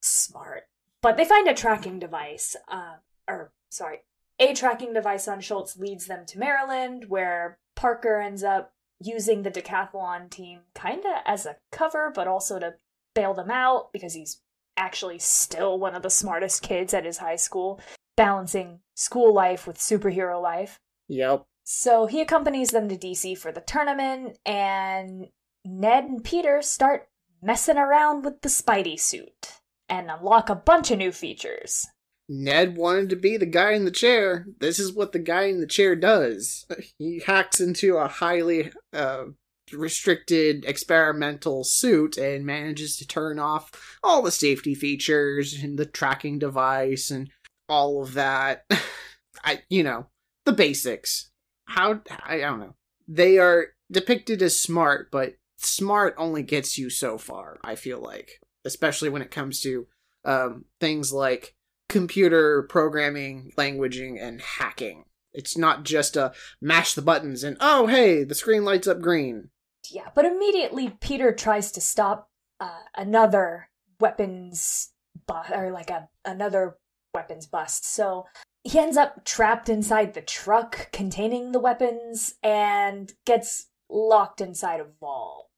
Smart, 0.02 0.64
but 1.02 1.18
they 1.18 1.26
find 1.26 1.48
a 1.50 1.54
tracking 1.54 2.00
device. 2.00 2.56
Uh, 2.68 2.96
or 3.28 3.52
sorry, 3.70 4.00
a 4.44 4.54
tracking 4.54 4.94
device 4.94 5.28
on 5.28 5.40
Schultz 5.40 5.78
leads 5.78 6.08
them 6.08 6.26
to 6.28 6.38
Maryland, 6.38 7.06
where 7.08 7.58
Parker 7.76 8.20
ends 8.20 8.44
up 8.44 8.74
using 9.00 9.44
the 9.44 9.52
decathlon 9.52 10.30
team 10.30 10.62
kinda 10.76 11.22
as 11.26 11.46
a 11.46 11.58
cover, 11.72 12.12
but 12.14 12.28
also 12.28 12.60
to 12.60 12.76
bail 13.14 13.34
them 13.34 13.50
out 13.50 13.92
because 13.94 14.14
he's 14.14 14.42
actually 14.76 15.20
still 15.20 15.80
one 15.80 15.96
of 15.96 16.04
the 16.04 16.10
smartest 16.10 16.62
kids 16.62 16.94
at 16.94 17.06
his 17.06 17.20
high 17.20 17.36
school, 17.38 17.80
balancing 18.18 18.82
school 18.96 19.34
life 19.34 19.66
with 19.66 19.78
superhero 19.78 20.42
life. 20.42 20.80
Yep. 21.08 21.46
So 21.64 22.06
he 22.06 22.20
accompanies 22.20 22.72
them 22.72 22.90
to 22.90 22.98
DC 22.98 23.38
for 23.38 23.52
the 23.52 23.62
tournament, 23.62 24.38
and 24.46 25.28
Ned 25.64 26.04
and 26.06 26.24
Peter 26.24 26.62
start 26.62 27.08
messing 27.42 27.78
around 27.78 28.26
with 28.26 28.42
the 28.42 28.50
Spidey 28.50 29.00
suit 29.00 29.62
and 29.88 30.12
unlock 30.12 30.50
a 30.50 30.56
bunch 30.56 30.92
of 30.92 30.98
new 30.98 31.14
features. 31.14 31.88
Ned 32.34 32.78
wanted 32.78 33.10
to 33.10 33.16
be 33.16 33.38
the 33.38 33.46
guy 33.46 33.74
in 33.74 33.86
the 33.86 33.92
chair. 33.92 34.48
This 34.60 34.80
is 34.80 34.92
what 34.92 35.12
the 35.12 35.20
guy 35.20 35.44
in 35.44 35.60
the 35.60 35.68
chair 35.68 35.96
does. 35.96 36.66
He 36.98 37.20
hacks 37.20 37.60
into 37.60 37.98
a 37.98 38.08
highly 38.08 38.72
uh, 38.92 39.26
restricted 39.72 40.66
experimental 40.66 41.64
suit 41.64 42.18
and 42.18 42.46
manages 42.46 42.98
to 42.98 43.08
turn 43.08 43.40
off 43.40 43.98
all 44.04 44.22
the 44.22 44.32
safety 44.32 44.74
features 44.74 45.54
and 45.62 45.78
the 45.78 45.86
tracking 45.86 46.40
device 46.40 47.12
and 47.12 47.30
all 47.70 48.02
of 48.02 48.14
that. 48.14 48.66
I, 49.44 49.62
you 49.70 49.84
know, 49.84 50.08
the 50.46 50.54
basics. 50.54 51.30
How 51.66 52.02
I, 52.26 52.40
don't 52.40 52.60
know. 52.60 52.76
They 53.08 53.38
are 53.38 53.68
depicted 53.92 54.42
as 54.42 54.60
smart, 54.60 55.10
but 55.12 55.36
smart 55.58 56.16
only 56.18 56.44
gets 56.44 56.78
you 56.78 56.90
so 56.90 57.18
far. 57.18 57.60
I 57.64 57.76
feel 57.76 58.00
like, 58.00 58.40
especially 58.66 59.10
when 59.10 59.22
it 59.22 59.32
comes 59.32 59.62
to 59.62 59.88
um, 60.26 60.66
things 60.80 61.12
like 61.12 61.56
computer 61.94 62.64
programming, 62.64 63.54
languaging, 63.56 64.22
and 64.22 64.42
hacking. 64.42 65.06
It's 65.32 65.58
not 65.58 65.84
just 65.86 66.18
a 66.18 66.34
mash 66.60 66.96
the 66.96 67.02
buttons 67.02 67.44
and 67.44 67.56
oh 67.62 67.88
hey, 67.88 68.24
the 68.24 68.36
screen 68.36 68.66
lights 68.66 68.88
up 68.88 69.00
green. 69.00 69.50
Yeah, 69.90 70.10
but 70.16 70.26
immediately 70.26 70.98
Peter 71.00 71.32
tries 71.34 71.72
to 71.74 71.82
stop 71.82 72.30
uh, 72.60 72.80
another 72.96 73.70
weapons 74.00 74.92
bu- 75.28 75.54
or 75.54 75.72
like 75.72 75.90
a 75.90 76.10
another 76.26 76.78
weapons 77.14 77.46
bust. 77.46 77.86
So 77.86 78.26
he 78.64 78.80
ends 78.80 78.98
up 78.98 79.24
trapped 79.24 79.70
inside 79.70 80.14
the 80.14 80.22
truck 80.22 80.92
containing 80.92 81.52
the 81.52 81.60
weapons 81.60 82.36
and 82.42 83.14
gets 83.26 83.68
locked 83.90 84.42
inside 84.42 84.80
a 84.80 84.88
vault 85.00 85.50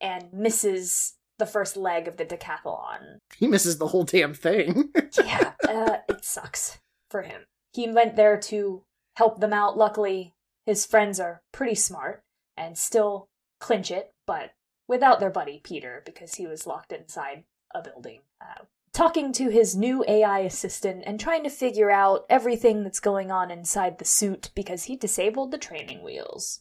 and 0.00 0.32
misses 0.32 1.14
the 1.40 1.46
first 1.46 1.76
leg 1.76 2.06
of 2.06 2.16
the 2.16 2.24
decathlon. 2.24 3.18
He 3.36 3.48
misses 3.48 3.78
the 3.78 3.88
whole 3.88 4.04
damn 4.04 4.34
thing. 4.34 4.90
Yeah, 5.24 5.52
uh, 5.68 5.96
it 6.08 6.24
sucks 6.24 6.78
for 7.10 7.22
him. 7.22 7.42
He 7.72 7.90
went 7.90 8.14
there 8.14 8.38
to 8.38 8.84
help 9.16 9.40
them 9.40 9.52
out. 9.52 9.76
Luckily, 9.76 10.34
his 10.66 10.86
friends 10.86 11.18
are 11.18 11.42
pretty 11.52 11.74
smart 11.74 12.22
and 12.56 12.78
still 12.78 13.28
clinch 13.58 13.90
it, 13.90 14.12
but 14.26 14.52
without 14.86 15.18
their 15.18 15.30
buddy 15.30 15.60
Peter 15.62 16.02
because 16.06 16.36
he 16.36 16.46
was 16.46 16.66
locked 16.66 16.92
inside 16.92 17.44
a 17.74 17.82
building. 17.82 18.20
Uh, 18.40 18.64
talking 18.92 19.32
to 19.32 19.48
his 19.48 19.76
new 19.76 20.04
AI 20.06 20.40
assistant 20.40 21.02
and 21.06 21.18
trying 21.18 21.44
to 21.44 21.50
figure 21.50 21.90
out 21.90 22.26
everything 22.28 22.82
that's 22.82 23.00
going 23.00 23.30
on 23.30 23.50
inside 23.50 23.98
the 23.98 24.04
suit 24.04 24.50
because 24.54 24.84
he 24.84 24.96
disabled 24.96 25.50
the 25.50 25.58
training 25.58 26.02
wheels. 26.02 26.60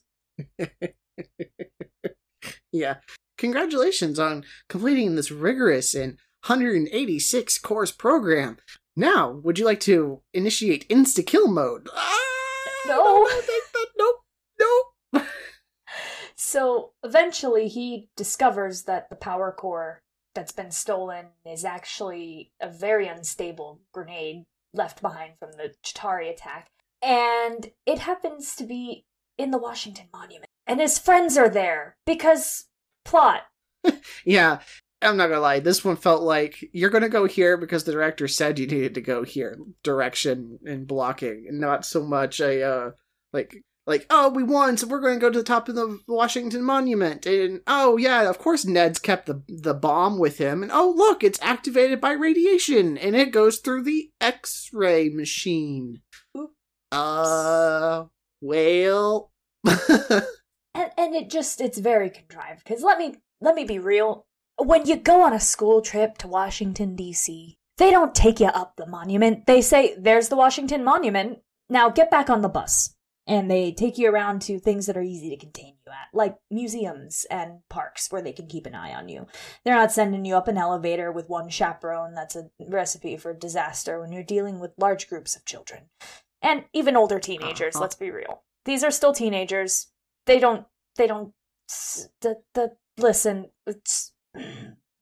yeah. 2.71 2.98
Congratulations 3.39 4.19
on 4.19 4.43
completing 4.67 5.15
this 5.15 5.31
rigorous 5.31 5.96
and 5.96 6.17
186 6.46 7.58
course 7.60 7.91
program. 7.91 8.58
Now, 8.96 9.31
would 9.31 9.58
you 9.58 9.65
like 9.65 9.79
to 9.81 10.22
initiate 10.34 10.88
insta 10.89 11.25
kill 11.25 11.48
mode? 11.48 11.88
Ah, 11.96 12.65
No. 12.86 13.27
Nope. 13.98 14.15
Nope. 14.60 15.24
So 16.36 16.93
eventually 17.03 17.67
he 17.67 18.08
discovers 18.15 18.84
that 18.84 19.10
the 19.10 19.15
power 19.17 19.51
core 19.51 20.01
that's 20.34 20.53
been 20.53 20.72
stolen 20.72 21.27
is 21.46 21.65
actually 21.65 22.53
a 22.62 22.69
very 22.69 23.08
unstable 23.08 23.81
grenade 23.91 24.46
left 24.74 25.01
behind 25.01 25.34
from 25.38 25.51
the 25.51 25.74
Chitauri 25.84 26.31
attack. 26.31 26.69
And 27.01 27.72
it 27.86 28.00
happens 28.00 28.55
to 28.55 28.63
be 28.63 29.05
in 29.38 29.51
the 29.51 29.58
Washington 29.58 30.08
Monument. 30.13 30.50
And 30.65 30.79
his 30.79 30.98
friends 30.98 31.38
are 31.38 31.50
there 31.50 31.98
because 32.05 32.68
plot. 33.09 33.41
Yeah, 34.25 34.59
I'm 35.01 35.17
not 35.17 35.27
gonna 35.27 35.41
lie. 35.41 35.59
This 35.59 35.85
one 35.85 35.95
felt 35.95 36.21
like 36.21 36.69
you're 36.73 36.89
gonna 36.89 37.09
go 37.09 37.25
here 37.25 37.57
because 37.57 37.83
the 37.83 37.91
director 37.91 38.27
said 38.27 38.59
you 38.59 38.67
needed 38.67 38.95
to 38.95 39.01
go 39.01 39.23
here. 39.23 39.57
Direction 39.83 40.59
and 40.65 40.87
blocking, 40.87 41.45
and 41.47 41.59
not 41.59 41.85
so 41.85 42.03
much 42.03 42.39
a 42.39 42.63
uh, 42.63 42.91
like 43.31 43.63
like 43.87 44.05
oh 44.09 44.29
we 44.29 44.43
won, 44.43 44.77
so 44.77 44.87
we're 44.87 44.99
gonna 44.99 45.17
go 45.19 45.29
to 45.29 45.39
the 45.39 45.43
top 45.43 45.69
of 45.69 45.75
the 45.75 45.99
Washington 46.07 46.63
Monument, 46.63 47.25
and 47.25 47.61
oh 47.65 47.97
yeah, 47.97 48.29
of 48.29 48.37
course 48.39 48.65
Ned's 48.65 48.99
kept 48.99 49.25
the 49.25 49.41
the 49.47 49.73
bomb 49.73 50.19
with 50.19 50.37
him, 50.37 50.61
and 50.63 50.71
oh 50.71 50.93
look, 50.95 51.23
it's 51.23 51.39
activated 51.41 52.01
by 52.01 52.11
radiation, 52.11 52.97
and 52.97 53.15
it 53.15 53.31
goes 53.31 53.59
through 53.59 53.83
the 53.83 54.11
X-ray 54.19 55.09
machine. 55.09 56.01
Oops. 56.37 56.53
Uh, 56.91 58.05
well. 58.41 59.31
And 60.73 60.91
and 60.97 61.15
it 61.15 61.29
just 61.29 61.61
it's 61.61 61.77
very 61.79 62.09
contrived 62.09 62.63
because 62.63 62.83
let 62.83 62.97
me 62.97 63.15
let 63.41 63.55
me 63.55 63.63
be 63.63 63.79
real. 63.79 64.25
When 64.57 64.85
you 64.85 64.97
go 64.97 65.21
on 65.21 65.33
a 65.33 65.39
school 65.39 65.81
trip 65.81 66.17
to 66.19 66.27
Washington 66.27 66.95
D.C., 66.95 67.57
they 67.77 67.91
don't 67.91 68.13
take 68.13 68.39
you 68.39 68.47
up 68.47 68.75
the 68.75 68.85
monument. 68.85 69.45
They 69.45 69.61
say, 69.61 69.95
"There's 69.97 70.29
the 70.29 70.35
Washington 70.35 70.83
Monument. 70.83 71.39
Now 71.69 71.89
get 71.89 72.11
back 72.11 72.29
on 72.29 72.41
the 72.41 72.49
bus." 72.49 72.95
And 73.25 73.49
they 73.49 73.71
take 73.71 73.99
you 73.99 74.09
around 74.09 74.41
to 74.43 74.59
things 74.59 74.88
that 74.88 74.97
are 74.97 75.03
easy 75.03 75.29
to 75.29 75.38
contain 75.38 75.75
you 75.85 75.91
at, 75.91 76.07
like 76.13 76.38
museums 76.49 77.25
and 77.29 77.59
parks 77.69 78.11
where 78.11 78.23
they 78.23 78.31
can 78.31 78.47
keep 78.47 78.65
an 78.65 78.73
eye 78.73 78.91
on 78.95 79.07
you. 79.07 79.27
They're 79.63 79.75
not 79.75 79.91
sending 79.91 80.25
you 80.25 80.35
up 80.35 80.47
an 80.47 80.57
elevator 80.57 81.11
with 81.11 81.29
one 81.29 81.47
chaperone. 81.49 82.15
That's 82.15 82.35
a 82.35 82.49
recipe 82.67 83.17
for 83.17 83.33
disaster 83.35 83.99
when 83.99 84.11
you're 84.11 84.23
dealing 84.23 84.59
with 84.59 84.71
large 84.79 85.07
groups 85.07 85.35
of 85.35 85.45
children. 85.45 85.89
and 86.41 86.63
even 86.73 86.95
older 86.95 87.19
teenagers. 87.19 87.75
Uh-huh. 87.75 87.83
Let's 87.83 87.95
be 87.95 88.09
real; 88.11 88.41
these 88.65 88.83
are 88.83 88.91
still 88.91 89.13
teenagers. 89.13 89.88
They 90.29 90.39
don't. 90.39 90.63
They 90.95 91.07
don't. 91.07 91.33
The 92.21 92.36
the 92.53 92.74
listen. 93.00 93.48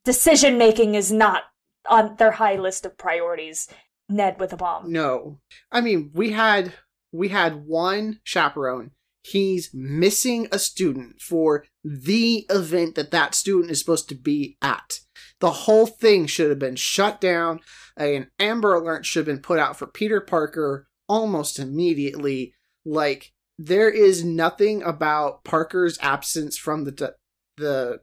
Decision 0.05 0.57
making 0.57 0.95
is 0.95 1.11
not 1.11 1.43
on 1.89 2.15
their 2.15 2.31
high 2.31 2.55
list 2.55 2.85
of 2.85 2.97
priorities. 2.97 3.67
Ned 4.07 4.39
with 4.39 4.53
a 4.53 4.55
bomb. 4.55 4.89
No. 4.89 5.41
I 5.69 5.81
mean, 5.81 6.11
we 6.13 6.31
had 6.31 6.71
we 7.11 7.27
had 7.27 7.65
one 7.65 8.21
chaperone. 8.23 8.91
He's 9.21 9.69
missing 9.73 10.47
a 10.49 10.59
student 10.59 11.19
for 11.19 11.65
the 11.83 12.45
event 12.49 12.95
that 12.95 13.11
that 13.11 13.35
student 13.35 13.69
is 13.69 13.79
supposed 13.79 14.07
to 14.07 14.15
be 14.15 14.57
at. 14.61 14.99
The 15.41 15.51
whole 15.51 15.87
thing 15.87 16.27
should 16.27 16.49
have 16.49 16.59
been 16.59 16.77
shut 16.77 17.19
down. 17.19 17.59
An 17.97 18.31
Amber 18.39 18.75
Alert 18.75 19.05
should 19.05 19.27
have 19.27 19.35
been 19.35 19.43
put 19.43 19.59
out 19.59 19.77
for 19.77 19.87
Peter 19.87 20.21
Parker 20.21 20.87
almost 21.09 21.59
immediately. 21.59 22.53
Like 22.85 23.33
there 23.57 23.89
is 23.89 24.23
nothing 24.23 24.83
about 24.83 25.43
Parker's 25.43 25.97
absence 26.01 26.57
from 26.57 26.83
the 26.83 27.15
the 27.57 28.01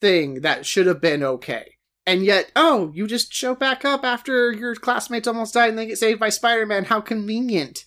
thing 0.00 0.40
that 0.42 0.64
should 0.64 0.86
have 0.86 1.00
been 1.00 1.22
okay. 1.22 1.74
And 2.06 2.24
yet, 2.24 2.50
oh, 2.56 2.90
you 2.94 3.06
just 3.06 3.34
show 3.34 3.54
back 3.54 3.84
up 3.84 4.02
after 4.02 4.50
your 4.50 4.74
classmates 4.74 5.28
almost 5.28 5.52
died 5.52 5.70
and 5.70 5.78
they 5.78 5.86
get 5.86 5.98
saved 5.98 6.18
by 6.18 6.30
Spider 6.30 6.64
Man. 6.64 6.84
How 6.84 7.00
convenient. 7.00 7.84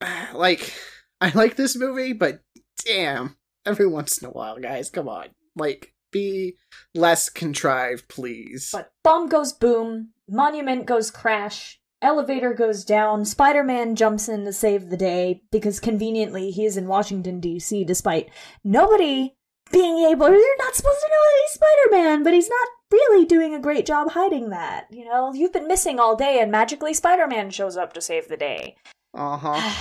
Like, 0.34 0.72
I 1.20 1.30
like 1.32 1.54
this 1.54 1.76
movie, 1.76 2.12
but 2.12 2.40
damn, 2.84 3.36
every 3.64 3.86
once 3.86 4.18
in 4.18 4.26
a 4.26 4.32
while, 4.32 4.58
guys, 4.58 4.90
come 4.90 5.08
on. 5.08 5.28
Like, 5.54 5.94
be 6.10 6.56
less 6.94 7.28
contrived, 7.28 8.08
please. 8.08 8.70
But 8.72 8.90
bomb 9.04 9.28
goes 9.28 9.52
boom, 9.52 10.10
monument 10.28 10.86
goes 10.86 11.10
crash, 11.12 11.80
elevator 12.02 12.52
goes 12.52 12.84
down, 12.84 13.24
Spider 13.24 13.64
Man 13.64 13.96
jumps 13.96 14.28
in 14.28 14.44
to 14.44 14.52
save 14.52 14.90
the 14.90 14.96
day 14.96 15.42
because 15.50 15.80
conveniently 15.80 16.50
he 16.50 16.66
is 16.66 16.76
in 16.76 16.86
Washington, 16.88 17.40
D.C., 17.40 17.84
despite 17.84 18.28
nobody 18.62 19.34
being 19.70 19.98
able. 19.98 20.28
You're 20.28 20.58
not 20.58 20.74
supposed 20.74 21.00
to 21.00 21.08
know 21.08 21.24
that 21.24 21.40
he's 21.42 21.52
Spider 21.52 22.02
Man, 22.02 22.22
but 22.22 22.34
he's 22.34 22.50
not 22.50 22.68
really 22.90 23.24
doing 23.24 23.54
a 23.54 23.60
great 23.60 23.86
job 23.86 24.10
hiding 24.10 24.50
that. 24.50 24.86
You 24.90 25.04
know, 25.04 25.32
you've 25.32 25.52
been 25.52 25.68
missing 25.68 25.98
all 25.98 26.16
day 26.16 26.40
and 26.40 26.50
magically 26.50 26.92
Spider 26.92 27.26
Man 27.26 27.50
shows 27.50 27.76
up 27.76 27.92
to 27.94 28.00
save 28.00 28.28
the 28.28 28.36
day. 28.36 28.76
Uh 29.14 29.36
huh. 29.38 29.74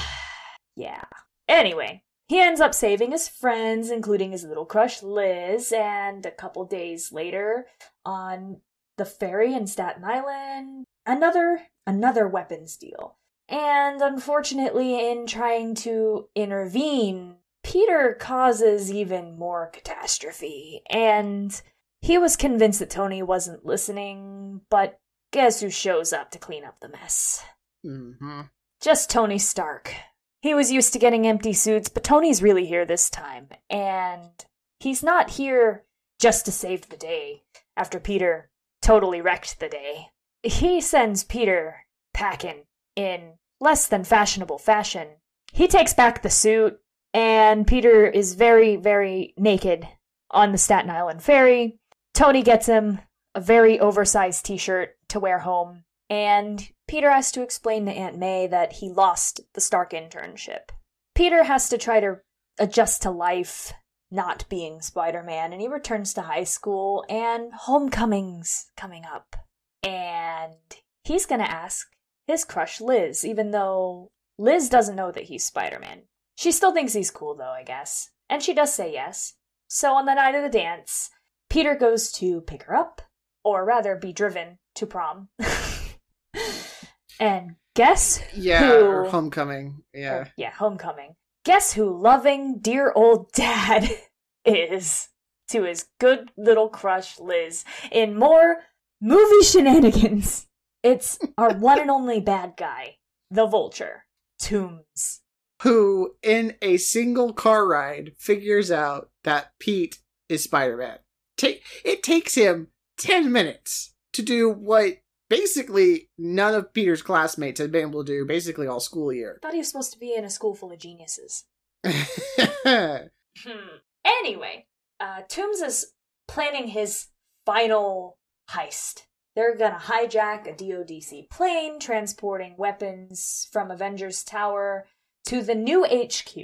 yeah. 0.75 1.03
Anyway, 1.47 2.03
he 2.27 2.39
ends 2.39 2.61
up 2.61 2.73
saving 2.73 3.11
his 3.11 3.27
friends, 3.27 3.91
including 3.91 4.31
his 4.31 4.45
little 4.45 4.65
crush 4.65 5.03
Liz, 5.03 5.73
and 5.75 6.25
a 6.25 6.31
couple 6.31 6.63
days 6.65 7.11
later, 7.11 7.67
on 8.05 8.61
the 8.97 9.05
ferry 9.05 9.53
in 9.53 9.67
Staten 9.67 10.03
Island, 10.03 10.85
another 11.05 11.61
another 11.85 12.27
weapons 12.27 12.77
deal. 12.77 13.17
And 13.49 14.01
unfortunately, 14.01 15.09
in 15.11 15.27
trying 15.27 15.75
to 15.75 16.29
intervene, 16.35 17.35
Peter 17.63 18.15
causes 18.19 18.91
even 18.91 19.37
more 19.37 19.69
catastrophe. 19.73 20.81
And 20.89 21.61
he 22.01 22.17
was 22.17 22.35
convinced 22.35 22.79
that 22.79 22.89
Tony 22.89 23.21
wasn't 23.21 23.65
listening, 23.65 24.61
but 24.69 24.99
guess 25.31 25.61
who 25.61 25.69
shows 25.69 26.13
up 26.13 26.31
to 26.31 26.39
clean 26.39 26.63
up 26.63 26.79
the 26.79 26.89
mess? 26.89 27.43
hmm 27.83 28.41
Just 28.81 29.09
Tony 29.09 29.37
Stark. 29.37 29.93
He 30.41 30.53
was 30.53 30.71
used 30.71 30.93
to 30.93 30.99
getting 30.99 31.27
empty 31.27 31.53
suits, 31.53 31.87
but 31.89 32.03
Tony's 32.03 32.41
really 32.41 32.65
here 32.65 32.85
this 32.85 33.09
time, 33.11 33.49
and 33.69 34.31
he's 34.79 35.03
not 35.03 35.31
here 35.31 35.83
just 36.19 36.45
to 36.45 36.51
save 36.51 36.89
the 36.89 36.97
day 36.97 37.43
after 37.77 37.99
Peter 37.99 38.49
totally 38.81 39.21
wrecked 39.21 39.59
the 39.59 39.69
day. 39.69 40.07
He 40.43 40.81
sends 40.81 41.23
Peter 41.23 41.85
packing 42.13 42.65
in 42.95 43.33
less 43.59 43.87
than 43.87 44.03
fashionable 44.03 44.57
fashion. 44.57 45.07
He 45.53 45.67
takes 45.67 45.93
back 45.93 46.21
the 46.21 46.29
suit, 46.29 46.79
and 47.13 47.67
Peter 47.67 48.07
is 48.07 48.35
very, 48.35 48.75
very 48.75 49.33
naked 49.37 49.87
on 50.31 50.51
the 50.51 50.57
Staten 50.57 50.89
Island 50.89 51.21
ferry. 51.21 51.77
Tony 52.13 52.41
gets 52.41 52.65
him 52.65 52.99
a 53.35 53.41
very 53.41 53.79
oversized 53.79 54.45
t 54.45 54.57
shirt 54.57 54.97
to 55.09 55.19
wear 55.19 55.39
home, 55.39 55.83
and 56.09 56.69
Peter 56.87 57.11
has 57.11 57.31
to 57.33 57.41
explain 57.41 57.85
to 57.85 57.91
Aunt 57.91 58.17
May 58.17 58.47
that 58.47 58.73
he 58.73 58.89
lost 58.89 59.41
the 59.53 59.61
Stark 59.61 59.91
internship. 59.91 60.69
Peter 61.15 61.43
has 61.43 61.69
to 61.69 61.77
try 61.77 61.99
to 61.99 62.19
adjust 62.59 63.01
to 63.03 63.11
life 63.11 63.73
not 64.09 64.45
being 64.49 64.81
Spider 64.81 65.23
Man, 65.23 65.53
and 65.53 65.61
he 65.61 65.67
returns 65.67 66.13
to 66.13 66.21
high 66.21 66.43
school, 66.43 67.05
and 67.07 67.53
homecoming's 67.53 68.71
coming 68.75 69.05
up. 69.05 69.35
And 69.83 70.55
he's 71.03 71.25
gonna 71.25 71.43
ask 71.43 71.87
his 72.27 72.43
crush 72.45 72.79
Liz, 72.81 73.25
even 73.25 73.51
though 73.51 74.11
Liz 74.37 74.69
doesn't 74.69 74.95
know 74.95 75.11
that 75.11 75.23
he's 75.25 75.45
Spider 75.45 75.79
Man. 75.79 76.03
She 76.37 76.51
still 76.51 76.73
thinks 76.73 76.93
he's 76.93 77.11
cool, 77.11 77.35
though, 77.35 77.51
I 77.51 77.63
guess. 77.63 78.09
And 78.29 78.41
she 78.41 78.53
does 78.53 78.73
say 78.73 78.91
yes. 78.93 79.33
So 79.67 79.93
on 79.93 80.05
the 80.05 80.13
night 80.15 80.35
of 80.35 80.43
the 80.43 80.49
dance, 80.49 81.09
Peter 81.49 81.75
goes 81.75 82.11
to 82.13 82.41
pick 82.41 82.63
her 82.63 82.75
up, 82.75 83.01
or 83.43 83.65
rather, 83.65 83.95
be 83.95 84.13
driven 84.13 84.57
to 84.75 84.85
prom. 84.85 85.29
and 87.19 87.55
guess 87.75 88.21
Yeah, 88.33 88.67
who? 88.69 89.09
homecoming. 89.09 89.83
Yeah. 89.93 90.13
or- 90.13 90.27
yeah, 90.37 90.51
homecoming. 90.51 91.15
Guess 91.43 91.73
who 91.73 91.89
loving 91.99 92.59
dear 92.59 92.91
old 92.95 93.31
dad 93.33 93.89
is 94.45 95.09
to 95.49 95.63
his 95.63 95.87
good 95.99 96.31
little 96.37 96.69
crush 96.69 97.19
Liz 97.19 97.65
in 97.91 98.17
more 98.17 98.57
movie 99.01 99.43
shenanigans. 99.43 100.47
It's 100.83 101.19
our 101.37 101.53
one 101.53 101.79
and 101.79 101.91
only 101.91 102.19
bad 102.19 102.53
guy, 102.57 102.97
the 103.29 103.45
vulture, 103.45 104.05
Toomes. 104.41 105.19
Who, 105.63 106.15
in 106.23 106.55
a 106.61 106.77
single 106.77 107.33
car 107.33 107.67
ride, 107.67 108.13
figures 108.17 108.71
out 108.71 109.09
that 109.23 109.51
Pete 109.59 109.99
is 110.27 110.43
Spider 110.43 110.77
Man. 110.77 110.99
Take 111.37 111.63
it 111.83 112.03
takes 112.03 112.35
him 112.35 112.69
ten 112.97 113.31
minutes 113.31 113.93
to 114.13 114.21
do 114.21 114.49
what 114.49 114.97
basically 115.29 116.09
none 116.17 116.55
of 116.55 116.73
Peter's 116.73 117.01
classmates 117.01 117.59
had 117.59 117.71
been 117.71 117.89
able 117.89 118.03
to 118.03 118.11
do 118.11 118.25
basically 118.25 118.67
all 118.67 118.79
school 118.79 119.13
year. 119.13 119.39
Thought 119.41 119.53
he 119.53 119.59
was 119.59 119.67
supposed 119.67 119.93
to 119.93 119.99
be 119.99 120.15
in 120.15 120.25
a 120.25 120.29
school 120.29 120.55
full 120.55 120.71
of 120.71 120.79
geniuses. 120.79 121.45
Hmm. 123.43 123.77
Anyway, 124.05 124.67
uh, 124.99 125.21
Toomes 125.29 125.65
is 125.65 125.93
planning 126.27 126.67
his 126.67 127.07
final 127.45 128.17
heist. 128.51 129.03
They're 129.35 129.55
gonna 129.55 129.79
hijack 129.79 130.47
a 130.47 130.53
DODC 130.53 131.29
plane 131.29 131.79
transporting 131.79 132.55
weapons 132.57 133.47
from 133.51 133.71
Avengers 133.71 134.23
Tower 134.23 134.85
to 135.25 135.41
the 135.41 135.55
new 135.55 135.85
HQ 135.85 136.35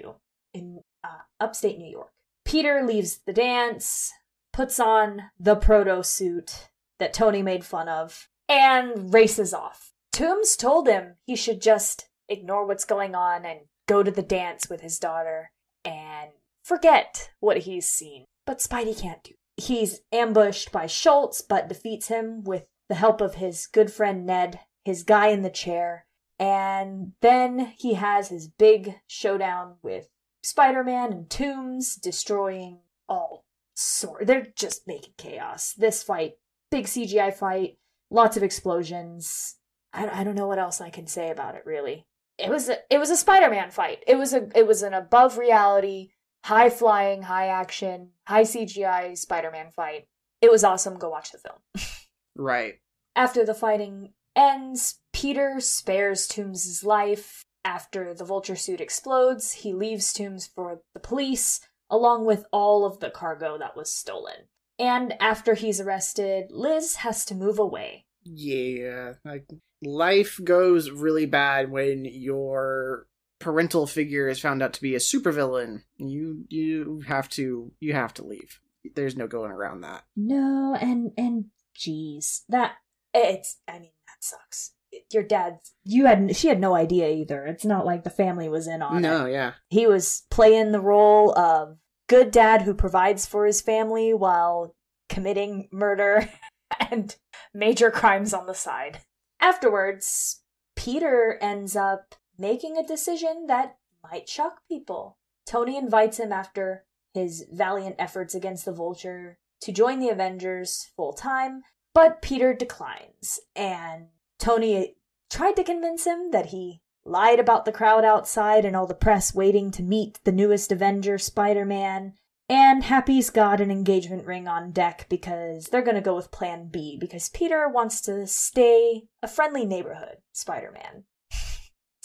in 0.53 0.81
uh, 1.03 1.23
upstate 1.39 1.77
New 1.77 1.89
York. 1.89 2.11
Peter 2.45 2.81
leaves 2.85 3.19
the 3.25 3.33
dance, 3.33 4.13
puts 4.53 4.79
on 4.79 5.23
the 5.37 5.55
proto 5.55 6.03
suit 6.03 6.69
that 6.99 7.13
Tony 7.13 7.41
made 7.41 7.65
fun 7.65 7.89
of, 7.89 8.29
and 8.47 9.13
races 9.13 9.53
off. 9.53 9.91
Toomes 10.13 10.57
told 10.57 10.87
him 10.87 11.15
he 11.25 11.35
should 11.35 11.61
just 11.61 12.07
ignore 12.29 12.65
what's 12.65 12.85
going 12.85 13.15
on 13.15 13.45
and 13.45 13.61
go 13.87 14.01
to 14.01 14.11
the 14.11 14.21
dance 14.21 14.69
with 14.69 14.81
his 14.81 14.97
daughter 14.97 15.51
and 15.83 16.31
forget 16.63 17.31
what 17.39 17.59
he's 17.59 17.87
seen. 17.87 18.25
But 18.45 18.59
Spidey 18.59 18.99
can't 18.99 19.23
do. 19.23 19.33
He's 19.57 20.01
ambushed 20.11 20.71
by 20.71 20.87
Schultz, 20.87 21.41
but 21.41 21.67
defeats 21.67 22.07
him 22.07 22.43
with 22.43 22.67
the 22.89 22.95
help 22.95 23.21
of 23.21 23.35
his 23.35 23.67
good 23.67 23.91
friend 23.91 24.25
Ned, 24.25 24.59
his 24.85 25.03
guy 25.03 25.27
in 25.27 25.41
the 25.41 25.49
chair. 25.49 26.05
And 26.39 27.13
then 27.21 27.73
he 27.77 27.95
has 27.95 28.29
his 28.29 28.47
big 28.47 28.99
showdown 29.07 29.77
with 29.81 30.07
Spider 30.43 30.83
Man 30.83 31.11
and 31.11 31.29
Toomes, 31.29 31.99
destroying 31.99 32.79
all 33.09 33.45
sort. 33.73 34.27
They're 34.27 34.47
just 34.55 34.87
making 34.87 35.13
chaos. 35.17 35.73
This 35.73 36.03
fight, 36.03 36.35
big 36.69 36.85
CGI 36.85 37.33
fight, 37.33 37.77
lots 38.09 38.37
of 38.37 38.43
explosions. 38.43 39.55
I, 39.93 40.21
I 40.21 40.23
don't 40.23 40.35
know 40.35 40.47
what 40.47 40.59
else 40.59 40.79
I 40.79 40.89
can 40.89 41.07
say 41.07 41.31
about 41.31 41.55
it 41.55 41.65
really. 41.65 42.05
It 42.37 42.49
was 42.49 42.69
a 42.69 42.77
it 42.91 42.99
was 42.99 43.09
a 43.09 43.17
Spider-Man 43.17 43.71
fight. 43.71 44.03
It 44.05 44.15
was 44.15 44.33
a 44.33 44.47
it 44.55 44.67
was 44.67 44.83
an 44.83 44.93
above 44.93 45.39
reality, 45.39 46.11
high 46.47 46.69
flying, 46.69 47.23
high 47.23 47.47
action, 47.47 48.09
high 48.25 48.43
CGI 48.43 49.17
Spider-Man 49.17 49.69
fight. 49.75 50.07
It 50.41 50.49
was 50.49 50.63
awesome. 50.63 50.97
Go 50.97 51.09
watch 51.09 51.31
the 51.33 51.39
film. 51.39 51.59
right. 52.37 52.75
After 53.17 53.45
the 53.45 53.53
fighting 53.53 54.13
ends, 54.33 54.99
Peter 55.11 55.59
spares 55.59 56.25
Toomes' 56.25 56.85
life. 56.85 57.43
After 57.65 58.13
the 58.13 58.23
vulture 58.23 58.55
suit 58.55 58.79
explodes, 58.79 59.51
he 59.51 59.73
leaves 59.73 60.13
Toomes 60.13 60.49
for 60.49 60.79
the 60.93 61.01
police, 61.01 61.59
along 61.89 62.25
with 62.25 62.45
all 62.53 62.85
of 62.85 63.01
the 63.01 63.09
cargo 63.09 63.57
that 63.57 63.75
was 63.75 63.91
stolen. 63.91 64.47
And 64.79 65.15
after 65.19 65.53
he's 65.53 65.81
arrested, 65.81 66.45
Liz 66.51 66.97
has 66.97 67.25
to 67.25 67.35
move 67.35 67.59
away. 67.59 68.05
Yeah, 68.23 69.13
like 69.25 69.49
life 69.81 70.39
goes 70.41 70.91
really 70.91 71.25
bad 71.25 71.71
when 71.71 72.05
your 72.05 73.07
parental 73.39 73.87
figure 73.87 74.27
is 74.27 74.39
found 74.39 74.61
out 74.61 74.73
to 74.73 74.81
be 74.81 74.95
a 74.95 74.99
supervillain. 74.99 75.83
You 75.97 76.45
you 76.49 77.03
have 77.07 77.29
to 77.29 77.71
you 77.79 77.93
have 77.93 78.13
to 78.15 78.25
leave. 78.25 78.59
There's 78.95 79.17
no 79.17 79.27
going 79.27 79.51
around 79.51 79.81
that. 79.81 80.03
No, 80.15 80.75
and 80.79 81.11
and 81.17 81.45
jeez, 81.77 82.41
that 82.49 82.73
it's 83.13 83.57
I 83.67 83.79
mean 83.79 83.91
that 84.07 84.23
sucks. 84.23 84.73
your 85.11 85.23
dad's 85.23 85.73
you 85.83 86.05
had 86.05 86.35
she 86.35 86.47
had 86.47 86.59
no 86.59 86.75
idea 86.75 87.09
either. 87.09 87.45
It's 87.45 87.65
not 87.65 87.85
like 87.85 88.03
the 88.03 88.09
family 88.09 88.49
was 88.49 88.67
in 88.67 88.81
on 88.81 88.97
it. 88.97 89.01
No, 89.01 89.25
yeah. 89.25 89.53
He 89.69 89.87
was 89.87 90.23
playing 90.29 90.71
the 90.71 90.81
role 90.81 91.37
of 91.37 91.77
good 92.07 92.31
dad 92.31 92.61
who 92.61 92.73
provides 92.73 93.25
for 93.25 93.45
his 93.45 93.61
family 93.61 94.13
while 94.13 94.75
committing 95.09 95.67
murder 95.71 96.29
and 96.91 97.15
major 97.53 97.91
crimes 97.91 98.33
on 98.33 98.45
the 98.45 98.53
side. 98.53 99.01
Afterwards, 99.39 100.41
Peter 100.75 101.37
ends 101.41 101.75
up 101.75 102.15
making 102.37 102.77
a 102.77 102.85
decision 102.85 103.45
that 103.47 103.77
might 104.03 104.29
shock 104.29 104.61
people. 104.67 105.17
Tony 105.45 105.77
invites 105.77 106.19
him 106.19 106.31
after 106.31 106.85
his 107.13 107.45
valiant 107.51 107.95
efforts 107.97 108.35
against 108.35 108.65
the 108.65 108.71
Vulture 108.71 109.37
to 109.61 109.71
join 109.71 109.99
the 109.99 110.09
Avengers 110.09 110.91
full 110.95 111.13
time, 111.13 111.63
but 111.93 112.21
Peter 112.21 112.53
declines, 112.53 113.39
and 113.55 114.07
Tony 114.37 114.97
tried 115.29 115.55
to 115.55 115.63
convince 115.63 116.05
him 116.05 116.31
that 116.31 116.47
he 116.47 116.81
lied 117.05 117.39
about 117.39 117.65
the 117.65 117.71
crowd 117.71 118.05
outside 118.05 118.65
and 118.65 118.75
all 118.75 118.85
the 118.85 118.93
press 118.93 119.33
waiting 119.33 119.71
to 119.71 119.81
meet 119.81 120.19
the 120.23 120.31
newest 120.31 120.71
Avenger, 120.71 121.17
Spider 121.17 121.65
Man. 121.65 122.13
And 122.49 122.83
Happy's 122.83 123.29
got 123.29 123.59
an 123.59 123.71
engagement 123.71 124.25
ring 124.25 124.47
on 124.47 124.71
deck 124.71 125.07
because 125.09 125.65
they're 125.65 125.81
gonna 125.81 126.01
go 126.01 126.15
with 126.15 126.31
Plan 126.31 126.69
B 126.69 126.97
because 126.99 127.29
Peter 127.29 127.67
wants 127.67 127.99
to 128.01 128.25
stay 128.27 129.03
a 129.21 129.27
friendly 129.27 129.65
neighborhood 129.65 130.17
Spider 130.31 130.71
Man. 130.71 131.05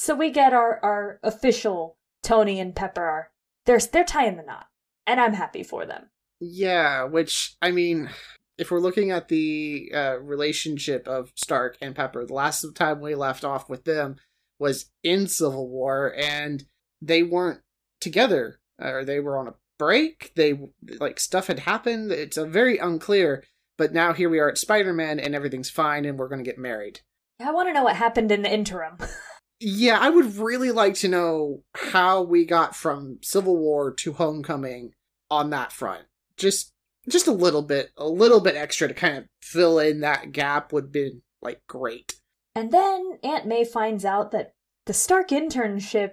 So 0.02 0.16
we 0.16 0.30
get 0.30 0.52
our, 0.52 0.80
our 0.82 1.20
official 1.22 1.96
Tony 2.24 2.58
and 2.58 2.74
Pepper 2.74 3.04
are 3.04 3.30
they're 3.66 3.78
they're 3.78 4.02
tying 4.02 4.36
the 4.36 4.42
knot, 4.42 4.66
and 5.06 5.20
I'm 5.20 5.34
happy 5.34 5.62
for 5.62 5.86
them. 5.86 6.10
Yeah, 6.40 7.04
which 7.04 7.54
I 7.62 7.70
mean, 7.70 8.10
if 8.58 8.72
we're 8.72 8.80
looking 8.80 9.12
at 9.12 9.28
the 9.28 9.92
uh, 9.94 10.18
relationship 10.18 11.06
of 11.06 11.30
Stark 11.36 11.78
and 11.80 11.94
Pepper, 11.94 12.26
the 12.26 12.34
last 12.34 12.66
time 12.74 13.00
we 13.00 13.14
left 13.14 13.44
off 13.44 13.70
with 13.70 13.84
them 13.84 14.16
was 14.58 14.90
in 15.04 15.28
Civil 15.28 15.68
War, 15.68 16.12
and 16.18 16.64
they 17.00 17.22
weren't 17.22 17.60
together, 18.00 18.58
or 18.80 19.04
they 19.04 19.20
were 19.20 19.38
on 19.38 19.46
a 19.46 19.54
break. 19.78 20.32
They 20.34 20.58
like 20.98 21.20
stuff 21.20 21.46
had 21.46 21.60
happened. 21.60 22.10
It's 22.10 22.36
a 22.36 22.44
very 22.44 22.76
unclear. 22.76 23.44
But 23.78 23.92
now 23.92 24.12
here 24.14 24.28
we 24.28 24.40
are 24.40 24.48
at 24.48 24.58
Spider 24.58 24.92
Man, 24.92 25.20
and 25.20 25.32
everything's 25.32 25.70
fine, 25.70 26.04
and 26.04 26.18
we're 26.18 26.28
going 26.28 26.42
to 26.42 26.50
get 26.50 26.58
married. 26.58 27.02
I 27.40 27.52
want 27.52 27.68
to 27.68 27.72
know 27.72 27.84
what 27.84 27.96
happened 27.96 28.32
in 28.32 28.42
the 28.42 28.52
interim. 28.52 28.98
yeah, 29.62 29.98
I 30.00 30.10
would 30.10 30.36
really 30.36 30.72
like 30.72 30.94
to 30.96 31.08
know 31.08 31.62
how 31.74 32.22
we 32.22 32.44
got 32.44 32.74
from 32.74 33.18
Civil 33.22 33.56
War 33.56 33.92
to 33.94 34.12
Homecoming 34.12 34.92
on 35.30 35.50
that 35.50 35.72
front. 35.72 36.04
Just 36.36 36.72
just 37.08 37.26
a 37.26 37.32
little 37.32 37.62
bit, 37.62 37.90
a 37.96 38.06
little 38.06 38.40
bit 38.40 38.56
extra 38.56 38.88
to 38.88 38.94
kind 38.94 39.18
of 39.18 39.24
fill 39.40 39.78
in 39.78 40.00
that 40.00 40.32
gap 40.32 40.72
would 40.72 40.92
be 40.92 41.20
like 41.40 41.60
great. 41.68 42.16
And 42.54 42.70
then 42.70 43.18
Aunt 43.22 43.46
May 43.46 43.64
finds 43.64 44.04
out 44.04 44.30
that 44.32 44.52
the 44.86 44.92
Stark 44.92 45.28
internship 45.28 46.12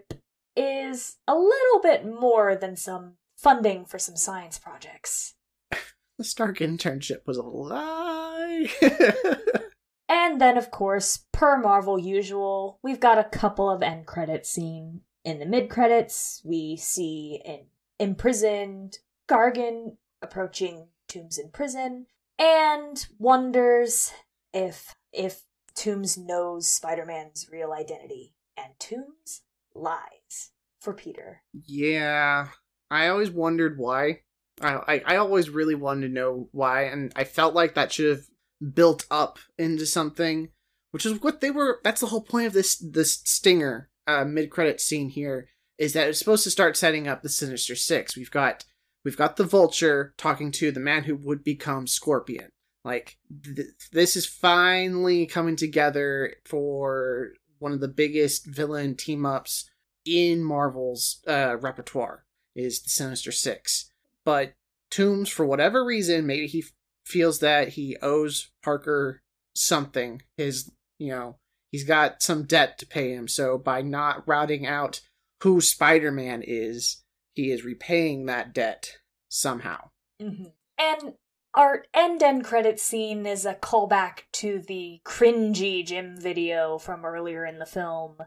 is 0.56 1.18
a 1.28 1.36
little 1.36 1.80
bit 1.82 2.06
more 2.06 2.56
than 2.56 2.76
some 2.76 3.14
funding 3.38 3.86
for 3.86 4.00
some 4.00 4.16
science 4.16 4.60
projects. 4.60 5.36
The 6.18 6.26
Stark 6.26 6.58
internship 6.58 7.26
was 7.26 7.38
a 7.38 7.44
lie. 7.44 8.70
and 10.10 10.42
then, 10.42 10.58
of 10.58 10.72
course, 10.72 11.26
per 11.32 11.58
Marvel 11.58 12.00
usual, 12.00 12.80
we've 12.82 13.00
got 13.00 13.20
a 13.20 13.24
couple 13.24 13.70
of 13.70 13.84
end 13.84 14.08
credit 14.08 14.46
scene. 14.46 15.02
In 15.24 15.40
the 15.40 15.46
mid 15.46 15.70
credits, 15.70 16.42
we 16.44 16.76
see 16.76 17.42
an 17.46 17.68
imprisoned 18.00 18.98
Gargan 19.30 19.98
approaching 20.22 20.88
Toomes 21.08 21.40
in 21.40 21.50
prison 21.50 22.08
and 22.38 23.06
wonders 23.20 24.12
if 24.54 24.96
if 25.14 25.44
Toomes 25.76 26.18
knows 26.18 26.70
Spider-Man's 26.70 27.48
real 27.52 27.72
identity 27.72 28.34
and 28.58 28.74
Toomes 28.80 29.42
lies 29.76 30.52
for 30.80 30.94
Peter. 30.94 31.42
Yeah, 31.54 32.48
I 32.90 33.08
always 33.08 33.32
wondered 33.32 33.78
why. 33.78 34.22
I, 34.62 34.74
I, 34.76 35.04
I 35.06 35.16
always 35.18 35.50
really 35.50 35.76
wanted 35.76 36.08
to 36.08 36.14
know 36.14 36.50
why, 36.52 36.84
and 36.84 37.14
I 37.16 37.24
felt 37.24 37.54
like 37.54 37.76
that 37.76 37.92
should 37.92 38.10
have 38.10 38.26
built 38.74 39.06
up 39.10 39.40
into 39.58 39.86
something, 39.86 40.50
which 40.92 41.06
is 41.06 41.22
what 41.22 41.42
they 41.42 41.52
were. 41.52 41.80
That's 41.84 42.02
the 42.02 42.08
whole 42.08 42.22
point 42.22 42.48
of 42.48 42.54
this 42.54 42.76
this 42.78 43.22
stinger 43.26 43.90
uh, 44.08 44.26
mid 44.26 44.50
credit 44.50 44.82
scene 44.82 45.10
here 45.10 45.50
is 45.78 45.94
that 45.94 46.08
it's 46.08 46.20
supposed 46.20 46.44
to 46.44 46.52
start 46.52 46.76
setting 46.78 47.08
up 47.08 47.22
the 47.22 47.30
Sinister 47.30 47.76
Six. 47.76 48.18
We've 48.18 48.32
got 48.32 48.66
we've 49.04 49.18
got 49.18 49.38
the 49.38 49.46
Vulture 49.46 50.14
talking 50.18 50.52
to 50.54 50.72
the 50.72 50.80
man 50.80 51.04
who 51.04 51.16
would 51.16 51.44
become 51.44 51.88
Scorpion. 51.88 52.50
Like 52.84 53.18
th- 53.44 53.68
this 53.92 54.16
is 54.16 54.26
finally 54.26 55.26
coming 55.26 55.56
together 55.56 56.36
for 56.46 57.34
one 57.60 57.72
of 57.72 57.82
the 57.82 57.88
biggest 57.88 58.46
villain 58.46 58.96
team 58.96 59.26
ups 59.26 59.70
in 60.06 60.44
Marvel's 60.44 61.22
uh, 61.28 61.58
repertoire 61.58 62.26
is 62.56 62.82
the 62.82 62.90
Sinister 62.90 63.32
Six. 63.32 63.92
But 64.26 64.54
Toomes, 64.92 65.30
for 65.30 65.46
whatever 65.46 65.86
reason, 65.86 66.26
maybe 66.26 66.48
he 66.48 66.64
feels 67.10 67.40
that 67.40 67.70
he 67.70 67.98
owes 68.02 68.52
Parker 68.64 69.22
something. 69.56 70.22
His, 70.38 70.72
you 71.00 71.10
know, 71.12 71.38
he's 71.72 71.84
got 71.84 72.22
some 72.22 72.44
debt 72.44 72.78
to 72.80 72.86
pay 72.86 73.14
him. 73.14 73.28
So 73.28 73.58
by 73.58 73.82
not 73.82 74.28
routing 74.28 74.66
out 74.66 75.02
who 75.44 75.60
Spider 75.62 76.12
Man 76.12 76.44
is, 76.46 77.04
he 77.36 77.52
is 77.52 77.66
repaying 77.66 78.26
that 78.28 78.54
debt 78.54 78.98
somehow. 79.30 79.90
Mm-hmm. 80.22 80.46
And 80.78 81.14
our 81.56 81.86
end 81.94 82.22
end 82.22 82.44
credit 82.44 82.80
scene 82.80 83.26
is 83.26 83.46
a 83.46 83.56
callback 83.56 84.24
to 84.34 84.60
the 84.60 85.02
cringy 85.06 85.86
gym 85.86 86.16
video 86.18 86.78
from 86.78 87.06
earlier 87.06 87.46
in 87.46 87.60
the 87.60 87.66
film 87.66 88.18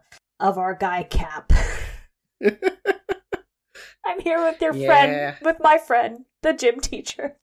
of 0.41 0.59
our 0.59 0.75
guy 0.75 1.05
Cap. 1.05 1.53
I'm 4.05 4.21
here 4.21 4.43
with 4.43 4.61
your 4.61 4.75
Yeah. 4.75 4.87
friend, 4.87 5.37
with 5.43 5.57
my 5.61 5.79
friend, 5.79 6.25
the 6.43 6.53
gym 6.53 6.81
teacher. 6.81 7.37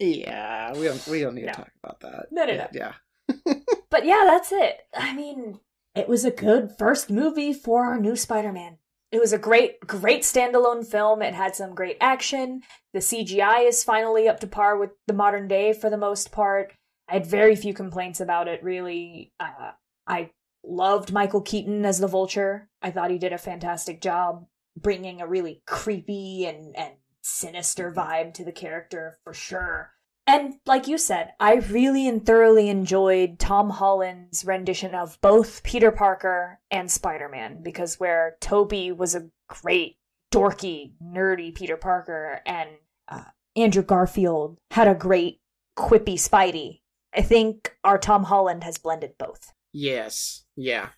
Yeah, 0.00 0.72
we 0.76 0.84
don't 0.86 1.06
we 1.06 1.20
don't 1.20 1.34
need 1.34 1.44
No. 1.46 1.52
to 1.52 1.58
talk 1.58 1.70
about 1.82 2.00
that. 2.00 2.26
No, 2.32 2.44
no, 2.46 2.56
no. 2.56 2.66
yeah. 2.72 2.94
But 3.90 4.04
yeah, 4.06 4.22
that's 4.24 4.52
it. 4.52 4.82
I 4.94 5.14
mean, 5.14 5.58
it 5.96 6.08
was 6.08 6.24
a 6.24 6.30
good 6.30 6.70
first 6.78 7.10
movie 7.10 7.52
for 7.52 7.84
our 7.86 7.98
new 7.98 8.14
Spider 8.14 8.52
Man. 8.52 8.78
It 9.10 9.18
was 9.20 9.32
a 9.32 9.38
great, 9.38 9.80
great 9.80 10.22
standalone 10.22 10.86
film. 10.86 11.20
It 11.22 11.34
had 11.34 11.56
some 11.56 11.74
great 11.74 11.96
action. 12.00 12.62
The 12.92 13.00
CGI 13.00 13.66
is 13.66 13.82
finally 13.82 14.28
up 14.28 14.38
to 14.40 14.46
par 14.46 14.78
with 14.78 14.90
the 15.08 15.12
modern 15.12 15.48
day 15.48 15.72
for 15.72 15.90
the 15.90 15.96
most 15.96 16.30
part. 16.30 16.72
I 17.08 17.14
had 17.14 17.26
very 17.26 17.56
few 17.56 17.74
complaints 17.74 18.20
about 18.20 18.46
it, 18.46 18.62
really. 18.62 19.32
Uh, 19.40 19.72
I 20.06 20.30
loved 20.64 21.12
Michael 21.12 21.40
Keaton 21.42 21.84
as 21.84 21.98
the 21.98 22.06
Vulture. 22.06 22.68
I 22.80 22.92
thought 22.92 23.10
he 23.10 23.18
did 23.18 23.32
a 23.32 23.38
fantastic 23.38 24.00
job 24.00 24.46
bringing 24.76 25.20
a 25.20 25.26
really 25.26 25.62
creepy 25.66 26.46
and, 26.46 26.76
and 26.76 26.92
sinister 27.30 27.92
vibe 27.92 28.34
to 28.34 28.44
the 28.44 28.52
character 28.52 29.18
for 29.24 29.32
sure. 29.32 29.92
And 30.26 30.54
like 30.66 30.86
you 30.86 30.98
said, 30.98 31.32
I 31.40 31.54
really 31.54 32.06
and 32.06 32.24
thoroughly 32.24 32.68
enjoyed 32.68 33.38
Tom 33.38 33.70
Holland's 33.70 34.44
rendition 34.44 34.94
of 34.94 35.18
both 35.20 35.62
Peter 35.62 35.90
Parker 35.90 36.60
and 36.70 36.90
Spider 36.90 37.28
Man, 37.28 37.62
because 37.62 37.98
where 37.98 38.36
Tobey 38.40 38.92
was 38.92 39.14
a 39.14 39.28
great, 39.48 39.96
dorky, 40.32 40.92
nerdy 41.02 41.54
Peter 41.54 41.76
Parker, 41.76 42.42
and 42.46 42.68
uh, 43.08 43.24
Andrew 43.56 43.82
Garfield 43.82 44.58
had 44.70 44.86
a 44.86 44.94
great, 44.94 45.40
quippy 45.76 46.14
Spidey, 46.14 46.80
I 47.14 47.22
think 47.22 47.76
our 47.82 47.98
Tom 47.98 48.24
Holland 48.24 48.64
has 48.64 48.78
blended 48.78 49.14
both. 49.18 49.52
Yes, 49.72 50.44
yeah, 50.56 50.90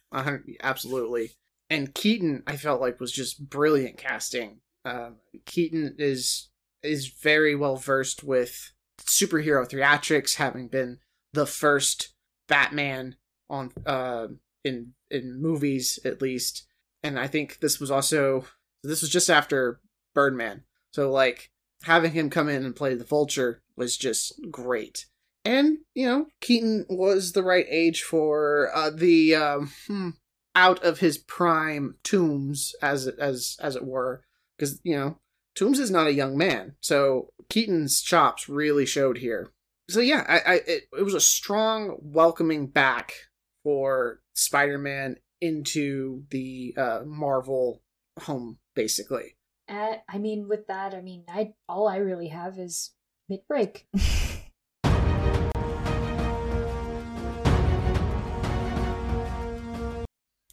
absolutely. 0.63 1.33
And 1.71 1.95
Keaton, 1.95 2.43
I 2.47 2.57
felt 2.57 2.81
like 2.81 3.01
was 3.01 3.13
just 3.13 3.49
brilliant 3.49 3.97
casting. 3.97 4.61
Um, 4.85 5.17
Keaton 5.47 5.97
is 5.99 6.49
is 6.83 7.09
very 7.09 7.55
well 7.55 7.77
versed 7.77 8.25
with 8.25 8.73
superhero 9.01 9.69
theatrics, 9.69 10.37
having 10.37 10.69
been 10.69 10.99
the 11.33 11.47
first 11.47 12.15
Batman 12.49 13.17
on 13.49 13.73
uh, 13.87 14.29
in 14.65 14.95
in 15.11 15.41
movies 15.41 15.99
at 16.05 16.23
least. 16.23 16.67
And 17.03 17.19
I 17.19 17.27
think 17.27 17.61
this 17.61 17.81
was 17.81 17.91
also 17.91 18.47
this 18.83 19.01
was 19.01 19.11
just 19.11 19.31
after 19.31 19.81
Birdman, 20.15 20.65
so 20.93 21.11
like 21.11 21.51
having 21.85 22.13
him 22.13 22.31
come 22.31 22.49
in 22.49 22.65
and 22.65 22.77
play 22.77 22.95
the 22.95 23.05
Vulture 23.05 23.63
was 23.77 23.97
just 23.97 24.35
great. 24.51 25.07
And 25.45 25.79
you 25.95 26.07
know 26.07 26.27
keaton 26.41 26.87
was 26.89 27.33
the 27.33 27.43
right 27.43 27.67
age 27.69 28.03
for 28.03 28.71
uh, 28.75 28.91
the 28.91 29.35
um, 29.35 29.73
hmm, 29.89 30.11
out 30.55 30.83
of 30.85 31.01
his 31.01 31.19
prime 31.19 31.97
toomes 32.05 32.75
as 32.81 33.09
as 33.09 33.57
as 33.61 33.75
it 33.75 33.85
were 33.85 34.25
because 34.63 34.81
you 34.85 34.97
know 34.97 35.19
toomes 35.59 35.81
is 35.81 35.91
not 35.91 36.07
a 36.07 36.13
young 36.13 36.39
man 36.39 36.77
so 36.81 37.33
keaton's 37.49 38.01
chops 38.01 38.49
really 38.49 38.87
showed 38.87 39.19
here 39.19 39.51
so 39.91 39.99
yeah 39.99 40.25
i, 40.29 40.39
I 40.39 40.55
it, 40.67 40.83
it 40.97 41.03
was 41.03 41.15
a 41.15 41.21
strong 41.21 41.97
welcoming 42.01 42.69
back 42.69 43.13
for 43.65 44.21
spider-man 44.35 45.17
into 45.41 46.23
the 46.31 46.75
uh, 46.77 47.01
marvel 47.05 47.83
home 48.21 48.59
basically 48.77 49.35
Uh, 49.69 49.97
I 50.09 50.19
mean, 50.19 50.49
with 50.49 50.67
that, 50.67 50.93
I 50.93 51.01
mean, 51.01 51.25
I 51.29 51.55
all 51.69 51.89
I 51.89 51.97
really 51.97 52.29
have 52.29 52.59
is 52.59 52.91
mid 53.29 53.41
break. 53.49 53.87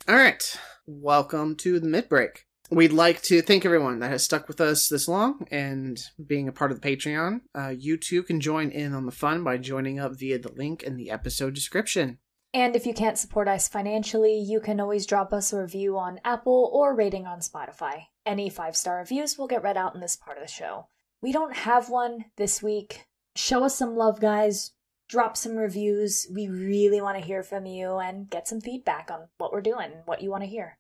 All 0.08 0.16
right. 0.16 0.60
Welcome 0.88 1.56
to 1.58 1.80
the 1.80 1.88
mid 1.88 2.08
break. 2.08 2.49
We'd 2.72 2.94
like 2.94 3.24
to 3.24 3.42
thank 3.42 3.66
everyone 3.66 3.98
that 4.00 4.12
has 4.12 4.24
stuck 4.24 4.48
with 4.48 4.62
us 4.62 4.90
this 4.90 5.08
long 5.08 5.48
and 5.50 6.00
being 6.24 6.48
a 6.48 6.52
part 6.52 6.72
of 6.72 6.80
the 6.80 6.88
Patreon. 6.88 7.42
Uh, 7.56 7.70
you 7.70 7.98
too 7.98 8.22
can 8.22 8.40
join 8.40 8.70
in 8.70 8.94
on 8.94 9.08
the 9.08 9.12
fun 9.12 9.44
by 9.44 9.58
joining 9.58 10.00
up 10.00 10.20
via 10.20 10.38
the 10.38 10.52
link 10.52 10.84
in 10.84 10.96
the 10.96 11.10
episode 11.10 11.56
description. 11.56 12.20
And 12.54 12.76
if 12.76 12.86
you 12.86 12.94
can't 12.94 13.18
support 13.18 13.48
us 13.48 13.68
financially, 13.68 14.38
you 14.38 14.60
can 14.60 14.80
always 14.80 15.08
drop 15.08 15.34
us 15.34 15.52
a 15.52 15.62
review 15.62 15.98
on 15.98 16.20
Apple 16.24 16.70
or 16.72 16.96
rating 16.96 17.26
on 17.26 17.40
Spotify. 17.40 18.06
Any 18.24 18.52
five 18.52 18.76
star 18.76 18.98
reviews 18.98 19.38
will 19.38 19.48
get 19.48 19.64
read 19.64 19.78
out 19.78 19.96
in 19.96 20.02
this 20.02 20.16
part 20.16 20.38
of 20.38 20.44
the 20.44 20.52
show. 20.52 20.88
We 21.22 21.32
don't 21.32 21.56
have 21.56 21.90
one 21.90 22.26
this 22.38 22.62
week. 22.62 23.08
Show 23.36 23.64
us 23.64 23.76
some 23.76 23.96
love, 23.96 24.20
guys. 24.20 24.72
Drop 25.08 25.38
some 25.38 25.56
reviews. 25.56 26.28
We 26.32 26.48
really 26.48 27.02
want 27.02 27.18
to 27.18 27.26
hear 27.26 27.42
from 27.42 27.66
you 27.66 27.98
and 27.98 28.30
get 28.30 28.48
some 28.48 28.62
feedback 28.62 29.10
on 29.12 29.28
what 29.40 29.52
we're 29.52 29.62
doing 29.62 29.92
and 29.92 30.02
what 30.06 30.22
you 30.22 30.30
want 30.30 30.44
to 30.44 30.50
hear. 30.50 30.78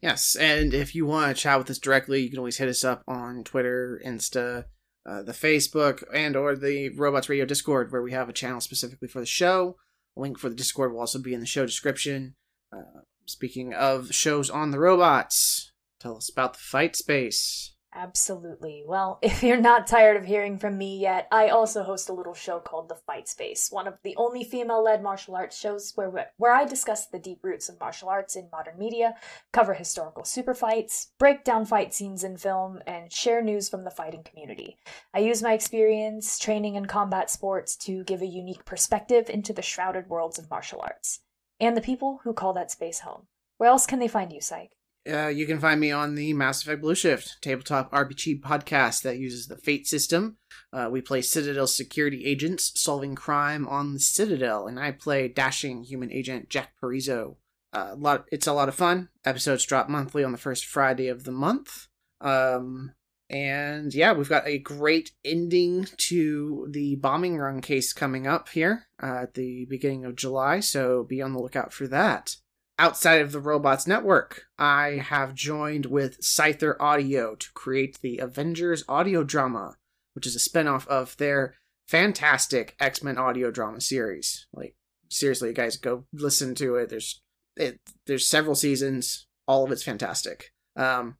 Yes, 0.00 0.34
and 0.34 0.74
if 0.74 0.94
you 0.94 1.06
want 1.06 1.36
to 1.36 1.40
chat 1.40 1.58
with 1.58 1.70
us 1.70 1.78
directly, 1.78 2.22
you 2.22 2.30
can 2.30 2.38
always 2.38 2.56
hit 2.56 2.68
us 2.68 2.82
up 2.82 3.02
on 3.06 3.44
Twitter, 3.44 4.02
Insta, 4.04 4.64
uh, 5.08 5.22
the 5.22 5.32
Facebook, 5.32 6.02
and 6.12 6.34
or 6.34 6.56
the 6.56 6.88
Robots 6.90 7.28
Radio 7.28 7.44
Discord, 7.44 7.92
where 7.92 8.02
we 8.02 8.12
have 8.12 8.28
a 8.28 8.32
channel 8.32 8.60
specifically 8.60 9.08
for 9.08 9.20
the 9.20 9.26
show. 9.26 9.76
A 10.16 10.20
link 10.20 10.38
for 10.38 10.48
the 10.48 10.56
Discord 10.56 10.92
will 10.92 11.00
also 11.00 11.20
be 11.20 11.34
in 11.34 11.40
the 11.40 11.46
show 11.46 11.64
description. 11.64 12.34
Uh, 12.72 13.02
speaking 13.26 13.72
of 13.72 14.12
shows 14.12 14.50
on 14.50 14.72
the 14.72 14.80
robots, 14.80 15.72
tell 16.00 16.16
us 16.16 16.28
about 16.28 16.54
the 16.54 16.60
fight 16.60 16.96
space. 16.96 17.74
Absolutely. 17.94 18.84
Well, 18.86 19.18
if 19.22 19.42
you're 19.42 19.60
not 19.60 19.86
tired 19.86 20.16
of 20.16 20.24
hearing 20.24 20.58
from 20.58 20.78
me 20.78 20.98
yet, 20.98 21.28
I 21.30 21.48
also 21.48 21.82
host 21.82 22.08
a 22.08 22.14
little 22.14 22.34
show 22.34 22.58
called 22.58 22.88
The 22.88 22.94
Fight 22.94 23.28
Space, 23.28 23.70
one 23.70 23.86
of 23.86 23.98
the 24.02 24.16
only 24.16 24.44
female-led 24.44 25.02
martial 25.02 25.34
arts 25.34 25.58
shows 25.58 25.92
where 25.94 26.32
where 26.38 26.52
I 26.52 26.64
discuss 26.64 27.06
the 27.06 27.18
deep 27.18 27.40
roots 27.42 27.68
of 27.68 27.78
martial 27.80 28.08
arts 28.08 28.34
in 28.34 28.48
modern 28.50 28.78
media, 28.78 29.14
cover 29.52 29.74
historical 29.74 30.24
super 30.24 30.54
fights, 30.54 31.08
break 31.18 31.44
down 31.44 31.66
fight 31.66 31.92
scenes 31.92 32.24
in 32.24 32.36
film, 32.36 32.80
and 32.86 33.12
share 33.12 33.42
news 33.42 33.68
from 33.68 33.84
the 33.84 33.90
fighting 33.90 34.22
community. 34.22 34.78
I 35.12 35.18
use 35.18 35.42
my 35.42 35.52
experience 35.52 36.38
training 36.38 36.76
in 36.76 36.86
combat 36.86 37.30
sports 37.30 37.76
to 37.78 38.04
give 38.04 38.22
a 38.22 38.26
unique 38.26 38.64
perspective 38.64 39.28
into 39.28 39.52
the 39.52 39.62
shrouded 39.62 40.08
worlds 40.08 40.38
of 40.38 40.50
martial 40.50 40.80
arts 40.82 41.20
and 41.60 41.76
the 41.76 41.82
people 41.82 42.20
who 42.24 42.32
call 42.32 42.52
that 42.54 42.70
space 42.70 43.00
home. 43.00 43.26
Where 43.58 43.70
else 43.70 43.86
can 43.86 43.98
they 43.98 44.08
find 44.08 44.32
you, 44.32 44.40
Psych? 44.40 44.72
Uh, 45.10 45.26
you 45.26 45.46
can 45.46 45.58
find 45.58 45.80
me 45.80 45.90
on 45.90 46.14
the 46.14 46.32
Mass 46.32 46.62
Effect 46.62 46.80
Blue 46.80 46.94
Shift 46.94 47.38
tabletop 47.42 47.90
RPG 47.90 48.40
podcast 48.40 49.02
that 49.02 49.18
uses 49.18 49.48
the 49.48 49.56
Fate 49.56 49.86
system. 49.86 50.36
Uh, 50.72 50.88
we 50.90 51.00
play 51.00 51.22
Citadel 51.22 51.66
security 51.66 52.24
agents 52.24 52.72
solving 52.80 53.16
crime 53.16 53.66
on 53.66 53.94
the 53.94 53.98
Citadel, 53.98 54.68
and 54.68 54.78
I 54.78 54.92
play 54.92 55.26
dashing 55.26 55.82
human 55.82 56.12
agent 56.12 56.48
Jack 56.48 56.74
Parizo. 56.80 57.36
Uh, 57.72 57.94
lot, 57.96 58.26
it's 58.30 58.46
a 58.46 58.52
lot 58.52 58.68
of 58.68 58.76
fun. 58.76 59.08
Episodes 59.24 59.66
drop 59.66 59.88
monthly 59.88 60.22
on 60.22 60.30
the 60.30 60.38
first 60.38 60.66
Friday 60.66 61.08
of 61.08 61.24
the 61.24 61.32
month. 61.32 61.88
Um, 62.20 62.92
and 63.28 63.92
yeah, 63.92 64.12
we've 64.12 64.28
got 64.28 64.46
a 64.46 64.58
great 64.58 65.12
ending 65.24 65.88
to 65.96 66.68
the 66.70 66.94
bombing 66.96 67.38
run 67.38 67.60
case 67.60 67.92
coming 67.92 68.28
up 68.28 68.50
here 68.50 68.86
uh, 69.02 69.22
at 69.22 69.34
the 69.34 69.64
beginning 69.64 70.04
of 70.04 70.14
July, 70.14 70.60
so 70.60 71.02
be 71.02 71.20
on 71.20 71.32
the 71.32 71.40
lookout 71.40 71.72
for 71.72 71.88
that 71.88 72.36
outside 72.82 73.20
of 73.20 73.30
the 73.30 73.38
Robots 73.38 73.86
Network, 73.86 74.46
I 74.58 75.04
have 75.08 75.36
joined 75.36 75.86
with 75.86 76.20
Scyther 76.20 76.74
Audio 76.80 77.36
to 77.36 77.52
create 77.52 78.00
the 78.00 78.18
Avengers 78.18 78.82
audio 78.88 79.22
drama, 79.22 79.76
which 80.14 80.26
is 80.26 80.34
a 80.34 80.40
spinoff 80.40 80.84
of 80.88 81.16
their 81.18 81.54
fantastic 81.86 82.74
X 82.80 83.00
Men 83.00 83.18
audio 83.18 83.52
drama 83.52 83.80
series. 83.80 84.48
Like, 84.52 84.74
seriously, 85.08 85.52
guys, 85.52 85.76
go 85.76 86.06
listen 86.12 86.56
to 86.56 86.74
it. 86.74 86.88
There's 86.88 87.22
it, 87.56 87.78
there's 88.08 88.26
several 88.26 88.56
seasons. 88.56 89.28
All 89.46 89.62
of 89.62 89.70
it's 89.70 89.84
fantastic. 89.84 90.52
Um, 90.74 91.18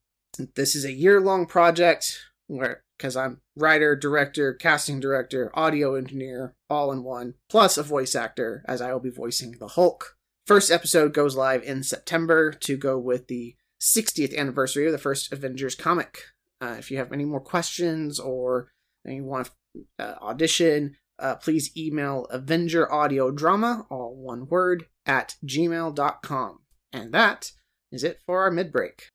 this 0.56 0.74
is 0.74 0.84
a 0.84 0.92
year 0.92 1.20
long 1.20 1.46
project 1.46 2.18
where 2.48 2.82
because 2.98 3.16
I'm 3.16 3.40
writer, 3.54 3.94
director, 3.94 4.52
casting 4.52 4.98
director, 4.98 5.52
audio 5.54 5.94
engineer, 5.94 6.56
all 6.68 6.90
in 6.90 7.04
one, 7.04 7.34
plus 7.48 7.78
a 7.78 7.84
voice 7.84 8.16
actor, 8.16 8.64
as 8.66 8.80
I 8.80 8.92
will 8.92 9.00
be 9.00 9.10
voicing 9.10 9.54
the 9.60 9.68
Hulk. 9.68 10.16
First 10.44 10.72
episode 10.72 11.14
goes 11.14 11.36
live 11.36 11.62
in 11.62 11.84
September 11.84 12.52
to 12.52 12.76
go 12.76 12.98
with 12.98 13.28
the 13.28 13.54
60th 13.80 14.36
anniversary 14.36 14.86
of 14.86 14.92
the 14.92 14.98
first 14.98 15.32
Avengers 15.32 15.76
comic. 15.76 16.18
Uh, 16.60 16.74
if 16.80 16.90
you 16.90 16.98
have 16.98 17.12
any 17.12 17.24
more 17.24 17.40
questions 17.40 18.18
or 18.18 18.72
you 19.04 19.22
want 19.22 19.50
to 19.76 19.84
uh, 20.00 20.16
audition, 20.20 20.96
uh, 21.20 21.36
please 21.36 21.70
email 21.76 22.26
Avenger 22.30 22.92
Audio 22.92 23.30
Drama, 23.30 23.86
all 23.88 24.16
one 24.16 24.48
word, 24.48 24.86
at 25.06 25.36
gmail.com. 25.46 26.58
And 26.92 27.14
that 27.14 27.52
is 27.92 28.02
it 28.02 28.18
for 28.26 28.42
our 28.42 28.50
mid 28.50 28.72
break. 28.72 29.10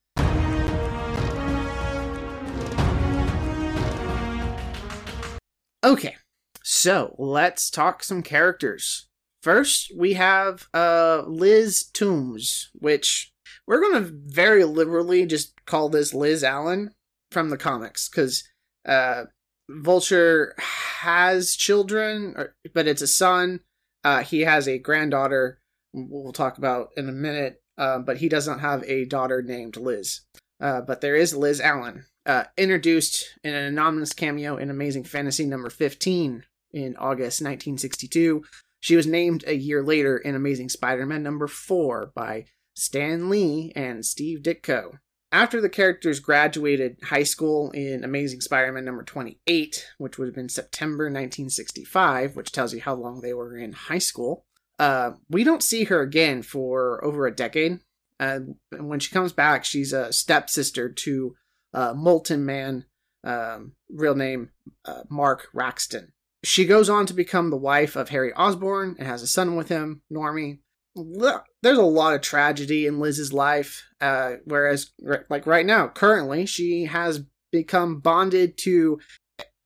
Okay, 5.83 6.15
so 6.63 7.15
let's 7.19 7.69
talk 7.69 8.01
some 8.01 8.23
characters. 8.23 9.07
First, 9.47 9.93
we 9.95 10.15
have 10.15 10.67
uh, 10.73 11.23
Liz 11.25 11.89
Toomes, 11.93 12.65
which 12.73 13.31
we're 13.65 13.79
going 13.79 14.03
to 14.03 14.11
very 14.25 14.65
liberally 14.65 15.25
just 15.25 15.53
call 15.63 15.87
this 15.87 16.13
Liz 16.13 16.43
Allen 16.43 16.93
from 17.31 17.49
the 17.49 17.55
comics 17.55 18.09
because 18.09 18.43
uh, 18.85 19.23
Vulture 19.69 20.53
has 20.57 21.55
children, 21.55 22.35
but 22.73 22.87
it's 22.87 23.01
a 23.01 23.07
son. 23.07 23.61
Uh, 24.03 24.21
he 24.21 24.41
has 24.41 24.67
a 24.67 24.79
granddaughter, 24.79 25.61
we'll 25.93 26.33
talk 26.33 26.57
about 26.57 26.89
in 26.97 27.07
a 27.07 27.13
minute, 27.13 27.61
uh, 27.77 27.99
but 27.99 28.17
he 28.17 28.27
doesn't 28.27 28.59
have 28.59 28.83
a 28.83 29.05
daughter 29.05 29.41
named 29.41 29.77
Liz. 29.77 30.25
Uh, 30.59 30.81
but 30.81 30.99
there 30.99 31.15
is 31.15 31.33
Liz 31.33 31.61
Allen, 31.61 32.03
uh, 32.25 32.43
introduced 32.57 33.23
in 33.45 33.53
an 33.53 33.63
anonymous 33.63 34.11
cameo 34.11 34.57
in 34.57 34.69
Amazing 34.69 35.05
Fantasy 35.05 35.45
number 35.45 35.69
15 35.69 36.43
in 36.73 36.97
August 36.97 37.41
1962 37.41 38.43
she 38.79 38.95
was 38.95 39.07
named 39.07 39.43
a 39.47 39.55
year 39.55 39.83
later 39.83 40.17
in 40.17 40.35
Amazing 40.35 40.69
Spider 40.69 41.05
Man 41.05 41.23
number 41.23 41.47
4 41.47 42.11
by 42.15 42.45
Stan 42.75 43.29
Lee 43.29 43.71
and 43.75 44.05
Steve 44.05 44.39
Ditko. 44.39 44.99
After 45.31 45.59
the 45.59 45.69
characters 45.69 46.21
graduated 46.21 46.99
high 47.03 47.23
school 47.23 47.71
in 47.71 48.03
Amazing 48.03 48.41
Spider 48.41 48.71
Man 48.71 48.85
number 48.85 49.03
28, 49.03 49.87
which 49.97 50.17
would 50.17 50.27
have 50.27 50.35
been 50.35 50.49
September 50.49 51.05
1965, 51.05 52.35
which 52.35 52.51
tells 52.51 52.73
you 52.73 52.81
how 52.81 52.93
long 52.93 53.21
they 53.21 53.33
were 53.33 53.57
in 53.57 53.73
high 53.73 53.97
school, 53.97 54.45
uh, 54.79 55.11
we 55.29 55.43
don't 55.43 55.63
see 55.63 55.85
her 55.85 56.01
again 56.01 56.43
for 56.43 57.03
over 57.03 57.25
a 57.25 57.35
decade. 57.35 57.79
Uh, 58.19 58.39
when 58.79 58.99
she 58.99 59.11
comes 59.11 59.33
back, 59.33 59.65
she's 59.65 59.91
a 59.91 60.13
stepsister 60.13 60.89
to 60.89 61.35
uh, 61.73 61.93
Molten 61.93 62.45
Man, 62.45 62.85
um, 63.23 63.73
real 63.89 64.15
name 64.15 64.51
uh, 64.85 65.03
Mark 65.09 65.49
Raxton. 65.53 66.13
She 66.43 66.65
goes 66.65 66.89
on 66.89 67.05
to 67.07 67.13
become 67.13 67.49
the 67.49 67.57
wife 67.57 67.95
of 67.95 68.09
Harry 68.09 68.33
Osborn 68.33 68.95
and 68.99 69.07
has 69.07 69.21
a 69.21 69.27
son 69.27 69.55
with 69.55 69.69
him, 69.69 70.01
Normie. 70.11 70.59
There's 70.95 71.77
a 71.77 71.83
lot 71.83 72.15
of 72.15 72.21
tragedy 72.21 72.87
in 72.87 72.99
Liz's 72.99 73.33
life, 73.33 73.83
uh, 74.01 74.35
whereas, 74.45 74.91
like 75.29 75.45
right 75.45 75.65
now, 75.65 75.87
currently, 75.87 76.45
she 76.45 76.85
has 76.85 77.23
become 77.51 77.99
bonded 77.99 78.57
to 78.59 78.99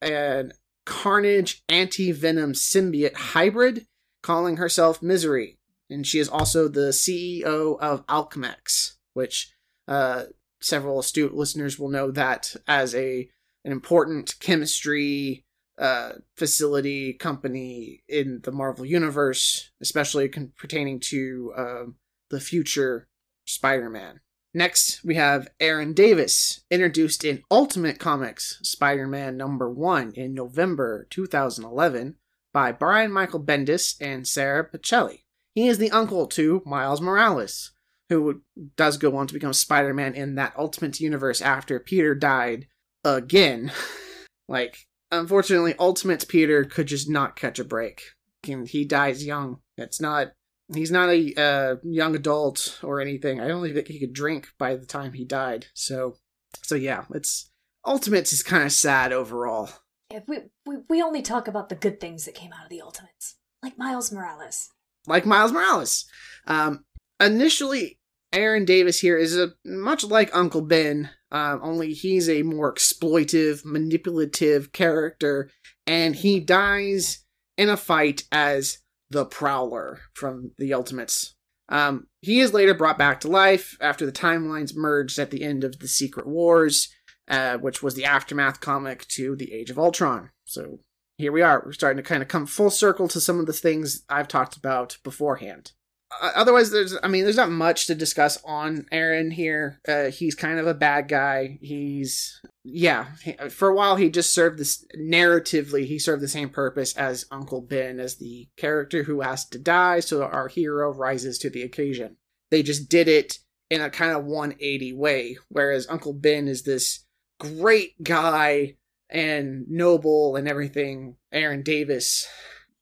a 0.02 0.50
Carnage 0.84 1.62
anti 1.68 2.10
venom 2.12 2.54
symbiote 2.54 3.14
hybrid, 3.14 3.86
calling 4.22 4.56
herself 4.56 5.02
Misery. 5.02 5.58
And 5.88 6.06
she 6.06 6.18
is 6.18 6.28
also 6.28 6.68
the 6.68 6.90
CEO 6.90 7.78
of 7.78 8.06
Alchemax, 8.06 8.96
which 9.14 9.52
uh, 9.86 10.24
several 10.60 10.98
astute 10.98 11.34
listeners 11.34 11.78
will 11.78 11.88
know 11.88 12.10
that 12.10 12.56
as 12.66 12.94
a 12.94 13.28
an 13.64 13.70
important 13.70 14.34
chemistry 14.40 15.44
uh, 15.78 16.12
facility 16.36 17.12
company 17.12 18.02
in 18.08 18.40
the 18.44 18.52
Marvel 18.52 18.84
Universe, 18.84 19.70
especially 19.80 20.28
con- 20.28 20.52
pertaining 20.56 21.00
to 21.00 21.52
uh, 21.56 21.84
the 22.30 22.40
future 22.40 23.08
Spider 23.46 23.90
Man. 23.90 24.20
Next, 24.54 25.02
we 25.02 25.14
have 25.14 25.48
Aaron 25.60 25.94
Davis, 25.94 26.64
introduced 26.70 27.24
in 27.24 27.42
Ultimate 27.50 27.98
Comics 27.98 28.58
Spider 28.62 29.06
Man 29.06 29.36
number 29.36 29.70
one 29.70 30.12
in 30.14 30.34
November 30.34 31.06
2011 31.10 32.16
by 32.52 32.70
Brian 32.70 33.10
Michael 33.10 33.42
Bendis 33.42 33.96
and 34.00 34.26
Sara 34.26 34.68
Pichelli. 34.68 35.24
He 35.54 35.68
is 35.68 35.78
the 35.78 35.90
uncle 35.90 36.26
to 36.28 36.62
Miles 36.66 37.00
Morales, 37.00 37.72
who 38.10 38.42
does 38.76 38.98
go 38.98 39.16
on 39.16 39.26
to 39.26 39.34
become 39.34 39.54
Spider 39.54 39.94
Man 39.94 40.14
in 40.14 40.34
that 40.34 40.54
Ultimate 40.56 41.00
Universe 41.00 41.40
after 41.40 41.80
Peter 41.80 42.14
died 42.14 42.66
again. 43.04 43.72
like, 44.48 44.86
unfortunately, 45.12 45.74
Ultimate 45.78 46.26
Peter 46.26 46.64
could 46.64 46.88
just 46.88 47.08
not 47.08 47.36
catch 47.36 47.58
a 47.58 47.64
break. 47.64 48.02
He 48.42 48.84
dies 48.84 49.24
young. 49.24 49.58
It's 49.76 50.00
not. 50.00 50.32
He's 50.74 50.90
not 50.90 51.10
a 51.10 51.34
uh, 51.40 51.76
young 51.84 52.16
adult 52.16 52.80
or 52.82 53.00
anything. 53.00 53.40
I 53.40 53.46
don't 53.46 53.62
think 53.62 53.86
he 53.88 54.00
could 54.00 54.14
drink 54.14 54.48
by 54.58 54.74
the 54.74 54.86
time 54.86 55.12
he 55.12 55.24
died. 55.24 55.66
So, 55.74 56.16
so 56.62 56.74
yeah, 56.74 57.04
it's 57.14 57.50
Ultimates 57.86 58.32
is 58.32 58.42
kind 58.42 58.64
of 58.64 58.72
sad 58.72 59.12
overall. 59.12 59.70
Yeah, 60.10 60.20
we, 60.26 60.38
we 60.66 60.76
we 60.88 61.02
only 61.02 61.22
talk 61.22 61.46
about 61.46 61.68
the 61.68 61.74
good 61.74 62.00
things 62.00 62.24
that 62.24 62.34
came 62.34 62.52
out 62.52 62.64
of 62.64 62.70
the 62.70 62.82
Ultimates, 62.82 63.36
like 63.62 63.78
Miles 63.78 64.10
Morales. 64.10 64.70
Like 65.06 65.26
Miles 65.26 65.52
Morales. 65.52 66.04
Um, 66.46 66.84
initially, 67.20 67.98
Aaron 68.32 68.64
Davis 68.64 69.00
here 69.00 69.18
is 69.18 69.36
a 69.36 69.52
much 69.64 70.04
like 70.04 70.34
Uncle 70.34 70.62
Ben, 70.62 71.10
uh, 71.32 71.58
only 71.62 71.94
he's 71.94 72.28
a 72.28 72.42
more 72.42 72.72
exploitive, 72.72 73.64
manipulative 73.64 74.70
character, 74.72 75.50
and 75.86 76.14
he 76.14 76.38
dies 76.38 77.24
in 77.56 77.70
a 77.70 77.76
fight 77.76 78.24
as 78.30 78.78
the 79.10 79.24
Prowler 79.24 80.00
from 80.14 80.52
the 80.58 80.74
Ultimates. 80.74 81.34
Um, 81.68 82.06
he 82.20 82.40
is 82.40 82.52
later 82.52 82.74
brought 82.74 82.98
back 82.98 83.20
to 83.20 83.28
life 83.28 83.78
after 83.80 84.04
the 84.04 84.12
timelines 84.12 84.76
merged 84.76 85.18
at 85.18 85.30
the 85.30 85.42
end 85.42 85.64
of 85.64 85.78
the 85.78 85.88
Secret 85.88 86.26
Wars, 86.26 86.92
uh, 87.28 87.56
which 87.56 87.82
was 87.82 87.94
the 87.94 88.04
aftermath 88.04 88.60
comic 88.60 89.08
to 89.08 89.34
the 89.34 89.52
Age 89.54 89.70
of 89.70 89.78
Ultron. 89.78 90.30
So 90.44 90.80
here 91.16 91.32
we 91.32 91.40
are. 91.40 91.62
We're 91.64 91.72
starting 91.72 92.02
to 92.02 92.08
kind 92.08 92.22
of 92.22 92.28
come 92.28 92.46
full 92.46 92.70
circle 92.70 93.08
to 93.08 93.20
some 93.20 93.40
of 93.40 93.46
the 93.46 93.52
things 93.54 94.04
I've 94.08 94.28
talked 94.28 94.56
about 94.56 94.98
beforehand. 95.02 95.72
Otherwise, 96.20 96.70
there's, 96.70 96.96
I 97.02 97.08
mean, 97.08 97.24
there's 97.24 97.36
not 97.36 97.50
much 97.50 97.86
to 97.86 97.94
discuss 97.94 98.38
on 98.44 98.86
Aaron 98.92 99.30
here. 99.30 99.80
Uh, 99.86 100.06
he's 100.06 100.34
kind 100.34 100.58
of 100.58 100.66
a 100.66 100.74
bad 100.74 101.08
guy. 101.08 101.58
He's, 101.60 102.40
yeah, 102.64 103.06
he, 103.22 103.32
for 103.50 103.68
a 103.68 103.74
while 103.74 103.96
he 103.96 104.10
just 104.10 104.32
served 104.32 104.58
this, 104.58 104.84
narratively, 104.96 105.86
he 105.86 105.98
served 105.98 106.22
the 106.22 106.28
same 106.28 106.50
purpose 106.50 106.96
as 106.96 107.26
Uncle 107.30 107.60
Ben, 107.60 107.98
as 107.98 108.16
the 108.16 108.48
character 108.56 109.04
who 109.04 109.20
has 109.20 109.44
to 109.48 109.58
die 109.58 110.00
so 110.00 110.22
our 110.22 110.48
hero 110.48 110.92
rises 110.92 111.38
to 111.38 111.50
the 111.50 111.62
occasion. 111.62 112.16
They 112.50 112.62
just 112.62 112.88
did 112.88 113.08
it 113.08 113.38
in 113.70 113.80
a 113.80 113.90
kind 113.90 114.12
of 114.12 114.24
180 114.24 114.92
way, 114.92 115.38
whereas 115.48 115.88
Uncle 115.88 116.12
Ben 116.12 116.46
is 116.46 116.62
this 116.62 117.04
great 117.40 118.02
guy 118.02 118.76
and 119.08 119.66
noble 119.68 120.36
and 120.36 120.46
everything. 120.46 121.16
Aaron 121.32 121.62
Davis, 121.62 122.26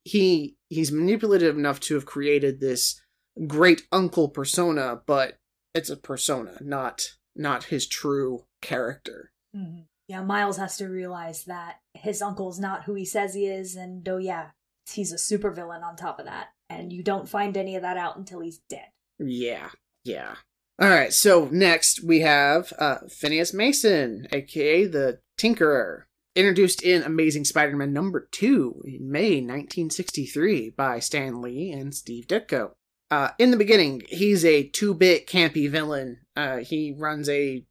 he 0.05 0.57
he's 0.69 0.91
manipulative 0.93 1.57
enough 1.57 1.81
to 1.81 1.95
have 1.95 2.07
created 2.07 2.61
this 2.61 3.01
great 3.47 3.83
uncle 3.93 4.29
persona, 4.29 5.01
but 5.07 5.39
it's 5.75 5.91
a 5.91 5.97
persona, 5.97 6.59
not 6.61 7.17
not 7.37 7.65
his 7.65 7.87
true 7.87 8.45
character. 8.61 9.33
Mm-hmm. 9.57 9.83
Yeah, 10.09 10.23
Miles 10.23 10.57
has 10.57 10.77
to 10.79 10.89
realize 10.89 11.45
that 11.45 11.77
his 11.95 12.21
uncle's 12.21 12.59
not 12.59 12.85
who 12.85 12.95
he 12.95 13.05
says 13.05 13.35
he 13.35 13.47
is, 13.47 13.77
and 13.77 14.07
oh 14.09 14.19
yeah, 14.19 14.51
he's 14.93 15.13
a 15.13 15.17
supervillain 15.17 15.85
on 15.85 15.97
top 15.97 16.19
of 16.19 16.27
that. 16.27 16.49
And 16.69 16.93
you 16.93 17.03
don't 17.03 17.29
find 17.29 17.57
any 17.57 17.77
of 17.77 17.83
that 17.83 17.97
out 17.97 18.17
until 18.17 18.41
he's 18.41 18.61
dead. 18.69 18.89
Yeah, 19.19 19.71
yeah. 20.05 20.37
All 20.81 20.89
right, 20.89 21.13
so 21.13 21.49
next 21.53 22.03
we 22.03 22.21
have 22.21 22.73
uh, 22.79 22.99
Phineas 23.09 23.53
Mason, 23.53 24.27
aka 24.33 24.87
the 24.87 25.21
Tinkerer, 25.39 26.05
introduced 26.35 26.83
in 26.83 27.03
Amazing 27.03 27.45
Spider-Man 27.45 27.93
number 27.93 28.29
two 28.33 28.83
in 28.85 29.11
May 29.11 29.41
1963 29.43 30.71
by 30.71 30.99
Stan 30.99 31.43
Lee 31.43 31.71
and 31.71 31.95
Steve 31.95 32.27
Ditko. 32.27 32.73
Uh, 33.11 33.31
in 33.39 33.51
the 33.51 33.57
beginning, 33.57 34.03
he's 34.09 34.45
a 34.45 34.69
two-bit 34.69 35.27
campy 35.27 35.69
villain. 35.69 36.19
Uh, 36.37 36.59
he 36.59 36.95
runs 36.97 37.29
a 37.29 37.65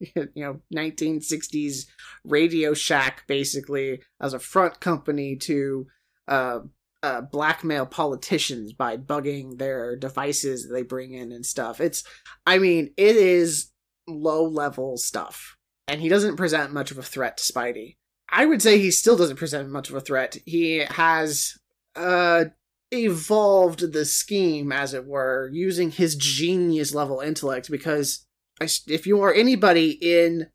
you 0.00 0.28
know 0.36 0.60
1960s 0.74 1.86
Radio 2.24 2.74
Shack 2.74 3.24
basically 3.26 4.02
as 4.20 4.34
a 4.34 4.38
front 4.38 4.80
company 4.80 5.36
to 5.36 5.86
uh, 6.28 6.60
uh, 7.02 7.22
blackmail 7.22 7.86
politicians 7.86 8.72
by 8.72 8.96
bugging 8.96 9.58
their 9.58 9.96
devices 9.96 10.68
they 10.70 10.82
bring 10.82 11.12
in 11.14 11.32
and 11.32 11.44
stuff. 11.44 11.80
It's, 11.80 12.04
I 12.46 12.58
mean, 12.58 12.92
it 12.96 13.16
is 13.16 13.70
low 14.06 14.44
level 14.44 14.96
stuff, 14.96 15.56
and 15.88 16.00
he 16.00 16.08
doesn't 16.08 16.36
present 16.36 16.72
much 16.72 16.90
of 16.90 16.98
a 16.98 17.02
threat 17.02 17.38
to 17.38 17.52
Spidey. 17.52 17.96
I 18.28 18.46
would 18.46 18.62
say 18.62 18.78
he 18.78 18.90
still 18.90 19.16
doesn't 19.16 19.36
present 19.36 19.70
much 19.70 19.90
of 19.90 19.96
a 19.96 20.00
threat. 20.00 20.36
He 20.46 20.78
has 20.78 21.58
uh 21.96 22.44
evolved 22.92 23.92
the 23.92 24.04
scheme, 24.04 24.72
as 24.72 24.94
it 24.94 25.06
were, 25.06 25.50
using 25.52 25.90
his 25.90 26.16
genius 26.16 26.94
level 26.94 27.20
intellect. 27.20 27.70
Because 27.70 28.26
if 28.60 29.06
you 29.06 29.20
are 29.22 29.32
anybody 29.32 29.90
in 29.90 30.48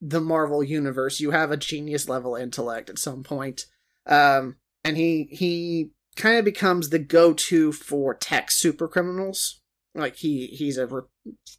the 0.00 0.20
Marvel 0.20 0.62
universe, 0.62 1.20
you 1.20 1.30
have 1.30 1.50
a 1.50 1.56
genius 1.56 2.08
level 2.08 2.34
intellect 2.34 2.90
at 2.90 2.98
some 2.98 3.22
point. 3.22 3.66
Um, 4.06 4.56
and 4.84 4.96
he 4.96 5.28
he 5.30 5.90
kind 6.16 6.38
of 6.38 6.44
becomes 6.44 6.90
the 6.90 6.98
go-to 6.98 7.72
for 7.72 8.14
tech 8.14 8.50
super 8.50 8.88
criminals. 8.88 9.60
Like 9.94 10.16
he 10.16 10.46
he's 10.46 10.78
a 10.78 10.86
re- 10.86 11.02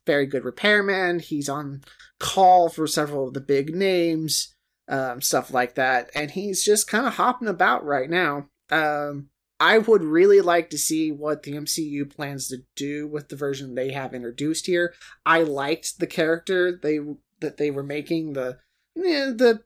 very 0.05 0.25
good 0.25 0.43
repairman. 0.43 1.19
He's 1.19 1.47
on 1.47 1.83
call 2.19 2.69
for 2.69 2.87
several 2.87 3.27
of 3.27 3.33
the 3.33 3.41
big 3.41 3.73
names, 3.73 4.53
um, 4.87 5.21
stuff 5.21 5.53
like 5.53 5.75
that, 5.75 6.09
and 6.13 6.31
he's 6.31 6.63
just 6.63 6.87
kind 6.87 7.07
of 7.07 7.13
hopping 7.13 7.47
about 7.47 7.85
right 7.85 8.09
now. 8.09 8.47
Um, 8.69 9.29
I 9.63 9.77
would 9.77 10.03
really 10.03 10.41
like 10.41 10.69
to 10.71 10.77
see 10.77 11.09
what 11.09 11.43
the 11.43 11.53
MCU 11.53 12.13
plans 12.13 12.49
to 12.49 12.63
do 12.75 13.07
with 13.07 13.29
the 13.29 13.37
version 13.37 13.75
they 13.75 13.93
have 13.93 14.13
introduced 14.13 14.65
here. 14.65 14.93
I 15.25 15.43
liked 15.43 15.99
the 15.99 16.07
character 16.07 16.77
they 16.77 16.99
that 17.39 17.55
they 17.55 17.71
were 17.71 17.81
making 17.81 18.33
the 18.33 18.59
yeah, 18.93 19.31
the 19.33 19.63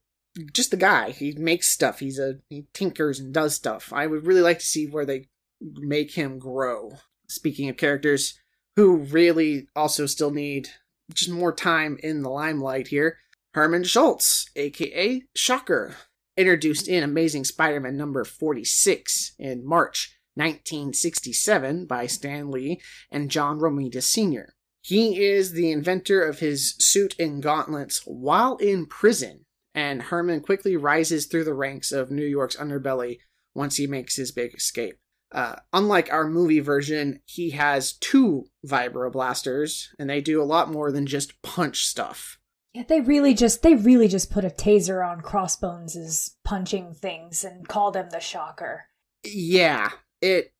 just 0.53 0.69
the 0.69 0.77
guy. 0.77 1.09
He 1.09 1.31
makes 1.31 1.71
stuff. 1.71 1.97
He's 1.97 2.19
a 2.19 2.35
he 2.47 2.67
tinkers 2.73 3.19
and 3.19 3.33
does 3.33 3.55
stuff. 3.55 3.91
I 3.91 4.05
would 4.05 4.27
really 4.27 4.41
like 4.41 4.59
to 4.59 4.65
see 4.67 4.85
where 4.85 5.05
they 5.05 5.29
make 5.59 6.11
him 6.11 6.37
grow. 6.37 6.99
Speaking 7.27 7.67
of 7.67 7.77
characters 7.77 8.39
who 8.75 8.97
really 8.97 9.67
also 9.75 10.05
still 10.05 10.29
need 10.29 10.69
just 11.11 11.31
more 11.31 11.51
time 11.51 11.97
in 12.03 12.21
the 12.21 12.29
limelight 12.29 12.89
here, 12.89 13.17
Herman 13.55 13.83
Schultz, 13.83 14.47
aka 14.55 15.23
Shocker, 15.35 15.95
introduced 16.37 16.87
in 16.87 17.03
Amazing 17.03 17.45
Spider-Man 17.45 17.97
number 17.97 18.23
46 18.23 19.33
in 19.39 19.65
March 19.65 20.17
1967 20.35 21.85
by 21.85 22.05
Stan 22.05 22.51
Lee 22.51 22.79
and 23.11 23.31
John 23.31 23.59
Romita 23.59 24.03
Sr. 24.03 24.53
He 24.81 25.25
is 25.25 25.51
the 25.51 25.71
inventor 25.71 26.21
of 26.21 26.39
his 26.39 26.75
suit 26.79 27.15
and 27.19 27.41
gauntlets 27.41 28.01
while 28.05 28.55
in 28.57 28.85
prison 28.85 29.45
and 29.77 30.01
Herman 30.01 30.41
quickly 30.41 30.75
rises 30.75 31.27
through 31.27 31.43
the 31.43 31.53
ranks 31.53 31.91
of 31.91 32.09
New 32.09 32.25
York's 32.25 32.55
underbelly 32.55 33.19
once 33.53 33.75
he 33.75 33.85
makes 33.85 34.15
his 34.15 34.31
big 34.31 34.55
escape. 34.55 34.95
Uh, 35.31 35.57
unlike 35.71 36.11
our 36.11 36.27
movie 36.27 36.61
version, 36.61 37.19
he 37.25 37.51
has 37.51 37.93
two 37.93 38.45
vibroblasters, 38.65 39.87
and 39.99 40.09
they 40.09 40.19
do 40.19 40.41
a 40.41 40.45
lot 40.45 40.71
more 40.71 40.91
than 40.91 41.05
just 41.05 41.39
punch 41.43 41.85
stuff. 41.85 42.39
Yeah, 42.77 42.83
they 42.87 43.01
really 43.01 43.33
just 43.33 43.63
they 43.63 43.73
really 43.73 44.07
just 44.07 44.29
put 44.29 44.45
a 44.45 44.49
taser 44.49 45.03
on 45.03 45.21
Crossbones' 45.21 46.35
punching 46.45 46.93
things 46.93 47.43
and 47.43 47.67
called 47.67 47.95
him 47.95 48.11
the 48.11 48.19
Shocker. 48.19 48.85
Yeah, 49.25 49.89
it 50.21 50.53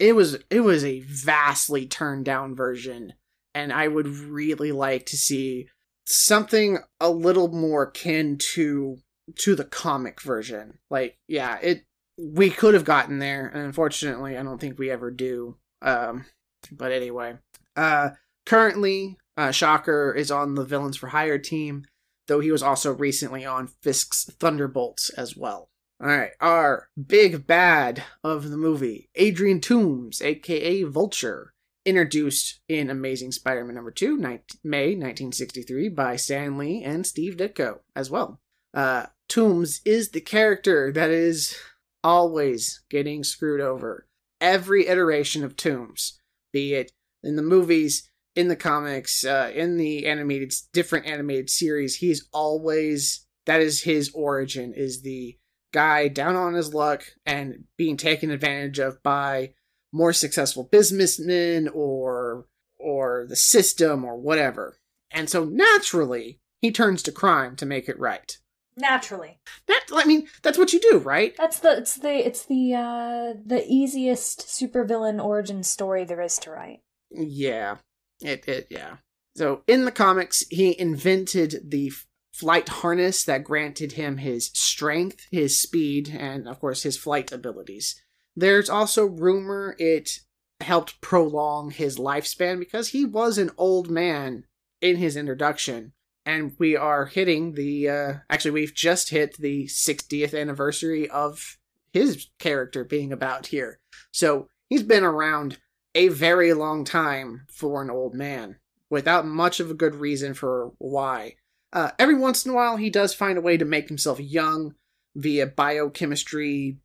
it 0.00 0.16
was 0.16 0.38
it 0.50 0.62
was 0.62 0.84
a 0.84 1.02
vastly 1.02 1.86
turned 1.86 2.24
down 2.24 2.56
version, 2.56 3.12
and 3.54 3.72
I 3.72 3.86
would 3.86 4.08
really 4.08 4.72
like 4.72 5.06
to 5.06 5.16
see 5.16 5.68
something 6.04 6.78
a 7.00 7.10
little 7.10 7.46
more 7.46 7.84
akin 7.84 8.38
to 8.38 8.98
to 9.36 9.54
the 9.54 9.64
comic 9.64 10.20
version. 10.20 10.78
Like, 10.90 11.16
yeah, 11.28 11.60
it 11.62 11.84
we 12.18 12.50
could 12.50 12.74
have 12.74 12.84
gotten 12.84 13.20
there, 13.20 13.46
and 13.46 13.62
unfortunately, 13.62 14.36
I 14.36 14.42
don't 14.42 14.60
think 14.60 14.80
we 14.80 14.90
ever 14.90 15.12
do. 15.12 15.58
Um, 15.80 16.24
but 16.72 16.90
anyway, 16.90 17.36
uh, 17.76 18.10
currently, 18.46 19.16
uh, 19.36 19.50
Shocker 19.50 20.12
is 20.12 20.30
on 20.30 20.54
the 20.54 20.64
Villains 20.64 20.96
for 20.96 21.08
Hire 21.08 21.38
team, 21.38 21.84
though 22.26 22.40
he 22.40 22.50
was 22.50 22.62
also 22.62 22.92
recently 22.92 23.44
on 23.44 23.68
Fisk's 23.82 24.24
Thunderbolts 24.24 25.10
as 25.10 25.36
well. 25.36 25.68
All 26.00 26.08
right, 26.08 26.32
our 26.40 26.88
big 27.06 27.46
bad 27.46 28.02
of 28.22 28.50
the 28.50 28.58
movie, 28.58 29.08
Adrian 29.14 29.60
Toomes, 29.60 30.20
aka 30.20 30.82
Vulture, 30.82 31.54
introduced 31.86 32.60
in 32.68 32.90
Amazing 32.90 33.32
Spider-Man 33.32 33.74
number 33.74 33.92
2, 33.92 34.18
May 34.18 34.88
1963 34.88 35.88
by 35.88 36.16
Stan 36.16 36.58
Lee 36.58 36.82
and 36.82 37.06
Steve 37.06 37.36
Ditko 37.36 37.78
as 37.94 38.10
well. 38.10 38.40
Uh, 38.74 39.06
Toomes 39.30 39.80
is 39.86 40.10
the 40.10 40.20
character 40.20 40.92
that 40.92 41.10
is 41.10 41.56
always 42.04 42.82
getting 42.90 43.24
screwed 43.24 43.60
over. 43.60 44.06
Every 44.40 44.88
iteration 44.88 45.44
of 45.44 45.56
Toomes, 45.56 46.18
be 46.52 46.74
it 46.74 46.92
in 47.22 47.36
the 47.36 47.42
movies, 47.42 48.10
in 48.36 48.48
the 48.48 48.56
comics, 48.56 49.24
uh, 49.24 49.50
in 49.54 49.78
the 49.78 50.06
animated, 50.06 50.52
different 50.72 51.06
animated 51.06 51.50
series, 51.50 51.96
he's 51.96 52.28
always, 52.32 53.26
that 53.46 53.60
is 53.60 53.82
his 53.82 54.12
origin, 54.14 54.74
is 54.74 55.02
the 55.02 55.36
guy 55.72 56.08
down 56.08 56.36
on 56.36 56.54
his 56.54 56.72
luck 56.72 57.04
and 57.24 57.64
being 57.76 57.96
taken 57.96 58.30
advantage 58.30 58.78
of 58.78 59.02
by 59.02 59.52
more 59.92 60.12
successful 60.12 60.68
businessmen 60.70 61.68
or 61.68 62.46
or 62.78 63.26
the 63.28 63.36
system 63.36 64.04
or 64.04 64.16
whatever. 64.16 64.78
And 65.10 65.30
so 65.30 65.44
naturally, 65.44 66.40
he 66.60 66.70
turns 66.70 67.02
to 67.04 67.12
crime 67.12 67.56
to 67.56 67.66
make 67.66 67.88
it 67.88 67.98
right. 67.98 68.36
Naturally. 68.76 69.38
That 69.66 69.86
I 69.94 70.04
mean, 70.04 70.28
that's 70.42 70.58
what 70.58 70.74
you 70.74 70.80
do, 70.80 70.98
right? 70.98 71.34
That's 71.36 71.60
the 71.60 71.78
it's 71.78 71.96
the 71.96 72.26
it's 72.26 72.44
the 72.44 72.74
uh 72.74 73.32
the 73.44 73.64
easiest 73.66 74.40
supervillain 74.40 75.22
origin 75.22 75.62
story 75.62 76.04
there 76.04 76.20
is 76.20 76.38
to 76.40 76.50
write. 76.50 76.80
Yeah. 77.10 77.76
It 78.20 78.46
it 78.48 78.68
yeah. 78.70 78.96
So 79.36 79.62
in 79.66 79.84
the 79.84 79.92
comics, 79.92 80.44
he 80.50 80.78
invented 80.78 81.70
the 81.70 81.92
flight 82.32 82.68
harness 82.68 83.24
that 83.24 83.44
granted 83.44 83.92
him 83.92 84.18
his 84.18 84.50
strength, 84.54 85.26
his 85.30 85.60
speed, 85.60 86.14
and 86.18 86.48
of 86.48 86.60
course 86.60 86.82
his 86.82 86.96
flight 86.96 87.32
abilities. 87.32 88.00
There's 88.34 88.68
also 88.68 89.06
rumor 89.06 89.74
it 89.78 90.20
helped 90.60 91.00
prolong 91.00 91.70
his 91.70 91.98
lifespan 91.98 92.58
because 92.58 92.88
he 92.88 93.04
was 93.04 93.38
an 93.38 93.50
old 93.56 93.90
man 93.90 94.44
in 94.80 94.96
his 94.96 95.16
introduction. 95.16 95.92
And 96.24 96.52
we 96.58 96.76
are 96.76 97.06
hitting 97.06 97.52
the, 97.52 97.88
uh, 97.88 98.12
actually, 98.28 98.50
we've 98.50 98.74
just 98.74 99.10
hit 99.10 99.36
the 99.38 99.66
60th 99.66 100.38
anniversary 100.38 101.08
of 101.08 101.58
his 101.92 102.28
character 102.38 102.84
being 102.84 103.12
about 103.12 103.46
here. 103.46 103.78
So 104.10 104.48
he's 104.68 104.82
been 104.82 105.04
around 105.04 105.58
a 105.96 106.08
very 106.08 106.52
long 106.52 106.84
time 106.84 107.46
for 107.50 107.80
an 107.82 107.90
old 107.90 108.14
man 108.14 108.56
without 108.90 109.26
much 109.26 109.58
of 109.60 109.70
a 109.70 109.74
good 109.74 109.94
reason 109.94 110.34
for 110.34 110.72
why. 110.78 111.34
Uh, 111.72 111.90
every 111.98 112.14
once 112.14 112.44
in 112.44 112.52
a 112.52 112.54
while, 112.54 112.76
he 112.76 112.90
does 112.90 113.14
find 113.14 113.38
a 113.38 113.40
way 113.40 113.56
to 113.56 113.64
make 113.64 113.88
himself 113.88 114.20
young 114.20 114.74
via 115.16 115.46
biochemistry, 115.46 116.78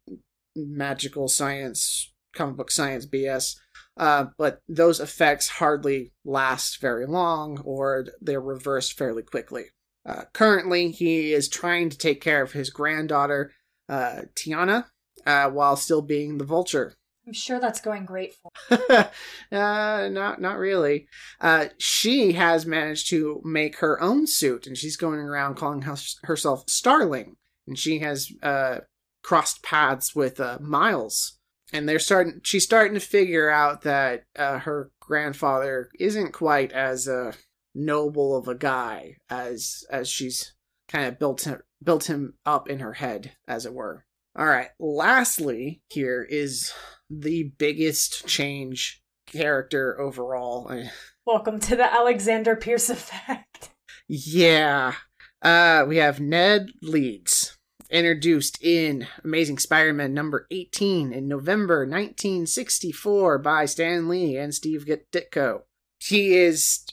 magical 0.55 1.28
science, 1.28 2.12
comic 2.34 2.55
book 2.55 2.72
science 2.72 3.05
BS. 3.05 3.57
Uh, 3.97 4.28
but 4.38 4.62
those 4.70 4.99
effects 5.01 5.49
hardly 5.49 6.14
last 6.24 6.80
very 6.80 7.05
long, 7.05 7.59
or 7.66 8.07
they're 8.22 8.41
reversed 8.41 8.97
fairly 8.97 9.22
quickly. 9.22 9.66
Uh, 10.05 10.24
currently, 10.34 10.89
he 10.89 11.34
is 11.34 11.49
trying 11.49 11.89
to 11.89 11.97
take 11.97 12.22
care 12.22 12.41
of 12.41 12.53
his 12.53 12.70
granddaughter, 12.70 13.51
uh, 13.89 14.22
Tiana, 14.36 14.86
uh, 15.26 15.49
while 15.49 15.76
still 15.76 16.01
being 16.01 16.38
the 16.38 16.45
Vulture. 16.45 16.95
I'm 17.28 17.34
sure 17.34 17.59
that's 17.59 17.82
going 17.82 18.05
great 18.05 18.34
for. 18.34 18.49
uh, 19.51 20.09
not 20.09 20.41
not 20.41 20.57
really. 20.57 21.07
Uh, 21.39 21.67
she 21.78 22.34
has 22.34 22.65
managed 22.65 23.09
to 23.09 23.41
make 23.43 23.78
her 23.78 24.01
own 24.01 24.26
suit, 24.26 24.65
and 24.65 24.78
she's 24.78 24.97
going 24.97 25.19
around 25.19 25.55
calling 25.55 25.84
herself 26.24 26.63
Starling. 26.67 27.36
And 27.67 27.78
she 27.78 27.99
has 27.99 28.32
uh, 28.41 28.80
crossed 29.24 29.61
paths 29.61 30.15
with 30.15 30.39
uh, 30.39 30.57
Miles, 30.61 31.38
and 31.72 31.88
they're 31.88 31.99
starting. 31.99 32.41
She's 32.43 32.63
starting 32.63 32.95
to 32.95 32.99
figure 32.99 33.49
out 33.49 33.84
that 33.84 34.24
uh, 34.36 34.59
her 34.59 34.91
grandfather 34.99 35.89
isn't 35.99 36.32
quite 36.32 36.72
as 36.72 37.07
uh, 37.07 37.34
noble 37.76 38.36
of 38.36 38.47
a 38.47 38.55
guy 38.55 39.17
as 39.30 39.84
as 39.91 40.09
she's 40.09 40.53
kind 40.88 41.05
of 41.05 41.19
built 41.19 41.43
him, 41.45 41.61
built 41.84 42.05
him 42.05 42.34
up 42.45 42.67
in 42.67 42.80
her 42.80 42.93
head, 42.93 43.34
as 43.47 43.65
it 43.65 43.74
were. 43.74 44.05
All 44.34 44.45
right. 44.45 44.69
Lastly, 44.79 45.82
here 45.89 46.25
is 46.27 46.71
the 47.09 47.51
biggest 47.57 48.25
change 48.27 49.01
character 49.27 49.99
overall. 49.99 50.71
Welcome 51.25 51.59
to 51.59 51.75
the 51.75 51.93
Alexander 51.93 52.55
Pierce 52.55 52.89
effect. 52.89 53.69
Yeah. 54.13 54.95
Uh, 55.41 55.86
we 55.88 55.97
have 55.97 56.19
Ned 56.19 56.71
Leeds, 56.82 57.57
introduced 57.89 58.61
in 58.61 59.07
Amazing 59.23 59.59
Spider 59.59 59.93
Man 59.93 60.13
number 60.13 60.47
18 60.51 61.13
in 61.13 61.29
November 61.29 61.86
1964 61.86 63.38
by 63.38 63.63
Stan 63.63 64.09
Lee 64.09 64.36
and 64.36 64.53
Steve 64.53 64.86
Ditko. 64.86 65.61
He 65.99 66.36
is, 66.36 66.86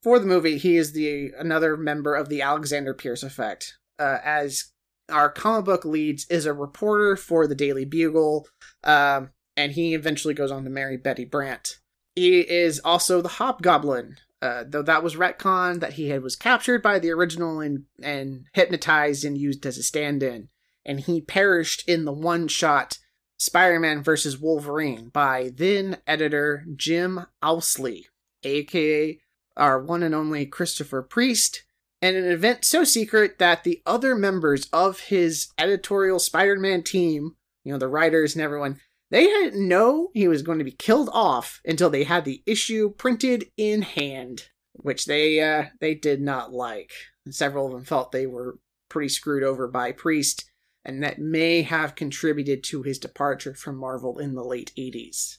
for 0.00 0.20
the 0.20 0.26
movie, 0.26 0.58
he 0.58 0.76
is 0.76 0.92
the 0.92 1.32
another 1.36 1.76
member 1.76 2.14
of 2.14 2.28
the 2.28 2.42
Alexander 2.42 2.94
Pierce 2.94 3.24
effect. 3.24 3.76
Uh, 3.98 4.18
as 4.22 4.70
our 5.10 5.30
comic 5.30 5.64
book 5.64 5.84
Leeds 5.84 6.26
is 6.30 6.46
a 6.46 6.52
reporter 6.52 7.16
for 7.16 7.46
the 7.46 7.54
Daily 7.54 7.84
Bugle, 7.84 8.46
um, 8.84 9.30
and 9.56 9.72
he 9.72 9.94
eventually 9.94 10.34
goes 10.34 10.50
on 10.50 10.64
to 10.64 10.70
marry 10.70 10.96
Betty 10.96 11.24
Brant. 11.24 11.78
He 12.14 12.40
is 12.40 12.80
also 12.84 13.20
the 13.20 13.28
Hobgoblin, 13.28 14.16
uh, 14.42 14.64
though 14.66 14.82
that 14.82 15.02
was 15.02 15.16
retcon 15.16 15.80
that 15.80 15.94
he 15.94 16.08
had 16.08 16.22
was 16.22 16.36
captured 16.36 16.82
by 16.82 16.98
the 16.98 17.10
original 17.10 17.60
and 17.60 17.84
and 18.02 18.46
hypnotized 18.54 19.24
and 19.24 19.36
used 19.36 19.64
as 19.66 19.78
a 19.78 19.82
stand-in, 19.82 20.48
and 20.84 21.00
he 21.00 21.20
perished 21.20 21.88
in 21.88 22.04
the 22.04 22.12
one-shot 22.12 22.98
Spider-Man 23.38 24.02
versus 24.02 24.38
Wolverine 24.38 25.08
by 25.08 25.50
then 25.54 25.98
editor 26.06 26.64
Jim 26.76 27.26
Owsley, 27.42 28.06
aka 28.42 29.18
our 29.56 29.82
one 29.82 30.02
and 30.02 30.14
only 30.14 30.46
Christopher 30.46 31.02
Priest, 31.02 31.64
and 32.02 32.16
an 32.16 32.30
event 32.30 32.64
so 32.64 32.84
secret 32.84 33.38
that 33.38 33.64
the 33.64 33.82
other 33.84 34.14
members 34.14 34.68
of 34.72 35.00
his 35.00 35.48
editorial 35.58 36.18
Spider-Man 36.18 36.82
team, 36.82 37.36
you 37.64 37.72
know, 37.72 37.78
the 37.78 37.88
writers 37.88 38.34
and 38.34 38.42
everyone, 38.42 38.80
they 39.10 39.24
didn't 39.24 39.66
know 39.66 40.10
he 40.14 40.28
was 40.28 40.42
going 40.42 40.58
to 40.58 40.64
be 40.64 40.70
killed 40.70 41.10
off 41.12 41.60
until 41.64 41.90
they 41.90 42.04
had 42.04 42.24
the 42.24 42.42
issue 42.46 42.90
printed 42.90 43.46
in 43.56 43.82
hand, 43.82 44.48
which 44.72 45.06
they 45.06 45.40
uh, 45.40 45.66
they 45.80 45.94
did 45.94 46.20
not 46.20 46.52
like. 46.52 46.92
And 47.26 47.34
several 47.34 47.66
of 47.66 47.72
them 47.72 47.84
felt 47.84 48.12
they 48.12 48.26
were 48.26 48.58
pretty 48.88 49.08
screwed 49.08 49.42
over 49.42 49.68
by 49.68 49.92
Priest, 49.92 50.50
and 50.84 51.02
that 51.02 51.18
may 51.18 51.62
have 51.62 51.94
contributed 51.96 52.62
to 52.64 52.82
his 52.82 52.98
departure 52.98 53.54
from 53.54 53.76
Marvel 53.76 54.18
in 54.18 54.34
the 54.34 54.44
late 54.44 54.72
80s. 54.78 55.38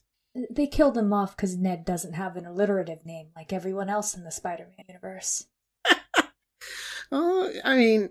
They 0.49 0.67
killed 0.67 0.97
him 0.97 1.11
off 1.11 1.35
because 1.35 1.57
Ned 1.57 1.83
doesn't 1.83 2.13
have 2.13 2.37
an 2.37 2.45
alliterative 2.45 3.05
name 3.05 3.29
like 3.35 3.51
everyone 3.51 3.89
else 3.89 4.15
in 4.15 4.23
the 4.23 4.31
Spider 4.31 4.69
Man 4.77 4.85
universe. 4.87 5.47
Uh, 7.11 7.49
I 7.63 7.75
mean, 7.75 8.09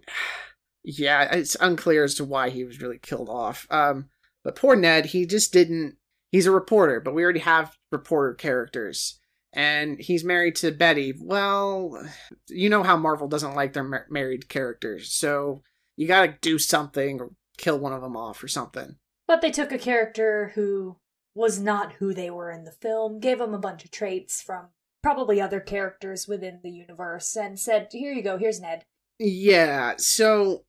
yeah, 0.83 1.35
it's 1.35 1.57
unclear 1.61 2.05
as 2.05 2.15
to 2.17 2.25
why 2.25 2.51
he 2.51 2.65
was 2.65 2.81
really 2.81 2.99
killed 2.99 3.29
off. 3.29 3.67
Um, 3.71 4.11
but 4.45 4.57
poor 4.57 4.77
Ned, 4.77 5.07
he 5.07 5.27
just 5.27 5.53
didn't. 5.53 5.97
He's 6.33 6.47
a 6.47 6.53
reporter, 6.53 7.01
but 7.01 7.15
we 7.15 7.23
already 7.23 7.41
have 7.41 7.77
reporter 7.91 8.35
characters. 8.35 9.19
And 9.53 9.99
he's 9.99 10.23
married 10.23 10.55
to 10.57 10.71
Betty. 10.71 11.13
Well, 11.21 12.07
you 12.49 12.71
know 12.71 12.85
how 12.85 12.97
Marvel 12.97 13.27
doesn't 13.27 13.57
like 13.57 13.73
their 13.73 13.83
mar- 13.83 14.07
married 14.09 14.49
characters, 14.49 15.11
so 15.13 15.63
you 15.97 16.07
gotta 16.07 16.37
do 16.41 16.59
something 16.59 17.21
or 17.21 17.31
kill 17.59 17.79
one 17.79 17.93
of 17.93 18.01
them 18.01 18.17
off 18.17 18.43
or 18.45 18.49
something. 18.49 18.97
But 19.27 19.41
they 19.41 19.51
took 19.51 19.73
a 19.73 19.79
character 19.79 20.53
who 20.55 20.99
was 21.35 21.61
not 21.61 21.95
who 21.95 22.15
they 22.15 22.31
were 22.31 22.51
in 22.51 22.65
the 22.65 22.73
film, 22.73 23.19
gave 23.19 23.41
him 23.41 23.55
a 23.55 23.59
bunch 23.59 23.85
of 23.85 23.91
traits 23.91 24.41
from 24.41 24.69
probably 25.03 25.41
other 25.41 25.61
characters 25.61 26.29
within 26.29 26.61
the 26.63 26.71
universe, 26.71 27.37
and 27.37 27.59
said, 27.59 27.89
Here 27.91 28.13
you 28.13 28.23
go, 28.23 28.39
here's 28.39 28.61
Ned. 28.61 28.85
Yeah, 29.23 29.95
so 29.99 30.65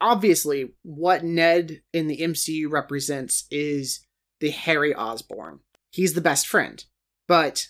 obviously 0.00 0.72
what 0.82 1.22
Ned 1.22 1.80
in 1.92 2.08
the 2.08 2.18
MCU 2.18 2.68
represents 2.68 3.46
is 3.52 4.04
the 4.40 4.50
Harry 4.50 4.92
Osborn. 4.92 5.60
He's 5.92 6.14
the 6.14 6.20
best 6.20 6.48
friend. 6.48 6.84
But 7.28 7.68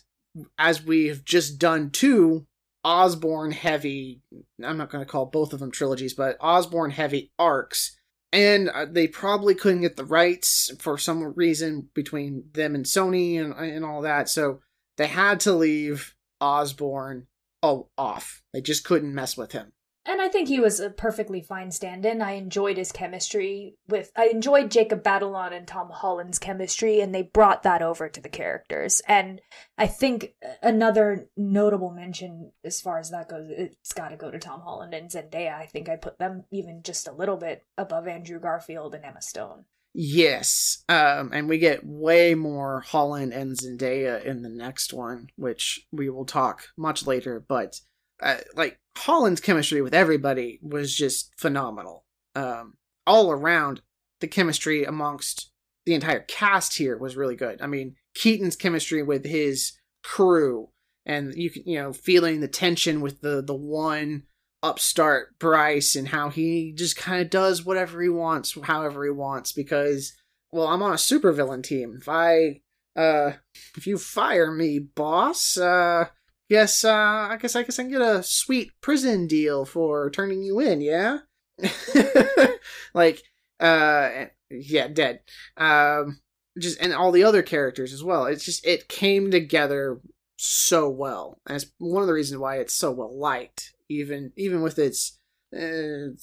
as 0.58 0.82
we've 0.82 1.24
just 1.26 1.58
done 1.58 1.90
two 1.90 2.46
Osborn 2.82 3.50
heavy, 3.50 4.22
I'm 4.64 4.78
not 4.78 4.90
going 4.90 5.04
to 5.04 5.10
call 5.10 5.26
both 5.26 5.52
of 5.52 5.60
them 5.60 5.70
trilogies, 5.70 6.14
but 6.14 6.38
Osborn 6.40 6.90
heavy 6.90 7.30
arcs, 7.38 7.94
and 8.32 8.70
uh, 8.70 8.86
they 8.90 9.06
probably 9.06 9.54
couldn't 9.54 9.82
get 9.82 9.96
the 9.96 10.04
rights 10.06 10.72
for 10.80 10.96
some 10.96 11.34
reason 11.34 11.90
between 11.94 12.44
them 12.52 12.74
and 12.74 12.86
Sony 12.86 13.38
and, 13.38 13.54
and 13.54 13.84
all 13.84 14.02
that, 14.02 14.28
so 14.28 14.60
they 14.96 15.06
had 15.06 15.40
to 15.40 15.52
leave 15.52 16.14
Osborn 16.40 17.26
oh, 17.62 17.88
off. 17.96 18.42
They 18.52 18.60
just 18.60 18.84
couldn't 18.84 19.14
mess 19.14 19.36
with 19.36 19.52
him 19.52 19.72
and 20.06 20.20
I 20.20 20.28
think 20.28 20.48
he 20.48 20.60
was 20.60 20.80
a 20.80 20.90
perfectly 20.90 21.40
fine 21.40 21.70
stand-in. 21.70 22.20
I 22.20 22.32
enjoyed 22.32 22.76
his 22.76 22.92
chemistry 22.92 23.76
with 23.88 24.12
I 24.16 24.26
enjoyed 24.26 24.70
Jacob 24.70 25.02
Batalon 25.02 25.52
and 25.52 25.66
Tom 25.66 25.90
Holland's 25.90 26.38
chemistry 26.38 27.00
and 27.00 27.14
they 27.14 27.22
brought 27.22 27.62
that 27.62 27.80
over 27.82 28.08
to 28.08 28.20
the 28.20 28.28
characters. 28.28 29.00
And 29.08 29.40
I 29.78 29.86
think 29.86 30.34
another 30.62 31.28
notable 31.36 31.90
mention 31.90 32.52
as 32.62 32.80
far 32.80 32.98
as 32.98 33.10
that 33.10 33.28
goes 33.28 33.48
it's 33.48 33.92
got 33.92 34.10
to 34.10 34.16
go 34.16 34.30
to 34.30 34.38
Tom 34.38 34.60
Holland 34.60 34.94
and 34.94 35.10
Zendaya. 35.10 35.54
I 35.54 35.66
think 35.66 35.88
I 35.88 35.96
put 35.96 36.18
them 36.18 36.44
even 36.50 36.82
just 36.82 37.08
a 37.08 37.12
little 37.12 37.36
bit 37.36 37.64
above 37.78 38.06
Andrew 38.06 38.38
Garfield 38.38 38.94
and 38.94 39.04
Emma 39.04 39.22
Stone. 39.22 39.64
Yes, 39.96 40.82
um, 40.88 41.30
and 41.32 41.48
we 41.48 41.58
get 41.58 41.86
way 41.86 42.34
more 42.34 42.80
Holland 42.80 43.32
and 43.32 43.56
Zendaya 43.56 44.24
in 44.24 44.42
the 44.42 44.48
next 44.48 44.92
one, 44.92 45.28
which 45.36 45.86
we 45.92 46.10
will 46.10 46.24
talk 46.24 46.66
much 46.76 47.06
later. 47.06 47.38
But 47.38 47.80
uh, 48.22 48.38
like 48.54 48.78
Holland's 48.96 49.40
chemistry 49.40 49.82
with 49.82 49.94
everybody 49.94 50.58
was 50.62 50.94
just 50.94 51.32
phenomenal. 51.38 52.04
Um, 52.34 52.74
all 53.06 53.30
around, 53.30 53.82
the 54.20 54.28
chemistry 54.28 54.84
amongst 54.84 55.50
the 55.84 55.94
entire 55.94 56.20
cast 56.20 56.78
here 56.78 56.96
was 56.96 57.16
really 57.16 57.36
good. 57.36 57.60
I 57.60 57.66
mean, 57.66 57.96
Keaton's 58.14 58.56
chemistry 58.56 59.02
with 59.02 59.24
his 59.24 59.72
crew, 60.02 60.70
and 61.04 61.34
you 61.34 61.50
can, 61.50 61.64
you 61.66 61.78
know, 61.78 61.92
feeling 61.92 62.40
the 62.40 62.48
tension 62.48 63.00
with 63.00 63.20
the 63.20 63.42
the 63.42 63.54
one 63.54 64.24
upstart 64.62 65.38
Bryce 65.38 65.94
and 65.94 66.08
how 66.08 66.30
he 66.30 66.72
just 66.72 66.96
kind 66.96 67.20
of 67.20 67.28
does 67.28 67.64
whatever 67.64 68.00
he 68.00 68.08
wants, 68.08 68.56
however 68.62 69.04
he 69.04 69.10
wants, 69.10 69.52
because 69.52 70.14
well, 70.52 70.68
I'm 70.68 70.82
on 70.82 70.92
a 70.92 70.96
supervillain 70.96 71.62
team. 71.62 71.98
If 72.00 72.08
I 72.08 72.60
uh 72.96 73.32
if 73.76 73.86
you 73.86 73.98
fire 73.98 74.50
me, 74.50 74.78
boss, 74.78 75.58
uh 75.58 76.06
Yes, 76.48 76.84
uh, 76.84 76.92
I 76.92 77.38
guess 77.40 77.56
I 77.56 77.62
guess 77.62 77.78
I 77.78 77.84
can 77.84 77.92
get 77.92 78.02
a 78.02 78.22
sweet 78.22 78.70
prison 78.80 79.26
deal 79.26 79.64
for 79.64 80.10
turning 80.10 80.42
you 80.42 80.60
in, 80.60 80.80
yeah? 80.80 81.18
like, 82.94 83.22
uh, 83.60 84.26
yeah, 84.50 84.88
dead. 84.88 85.20
Um, 85.56 86.20
just, 86.58 86.80
and 86.80 86.92
all 86.92 87.12
the 87.12 87.24
other 87.24 87.42
characters 87.42 87.92
as 87.92 88.04
well. 88.04 88.26
It's 88.26 88.44
just, 88.44 88.66
it 88.66 88.88
came 88.88 89.30
together 89.30 90.00
so 90.36 90.88
well. 90.88 91.40
And 91.46 91.56
it's 91.56 91.66
one 91.78 92.02
of 92.02 92.06
the 92.06 92.14
reasons 92.14 92.38
why 92.38 92.58
it's 92.58 92.74
so 92.74 92.90
well 92.90 93.18
liked, 93.18 93.72
even, 93.88 94.32
even 94.36 94.62
with 94.62 94.78
its, 94.78 95.18
uh, 95.56 96.14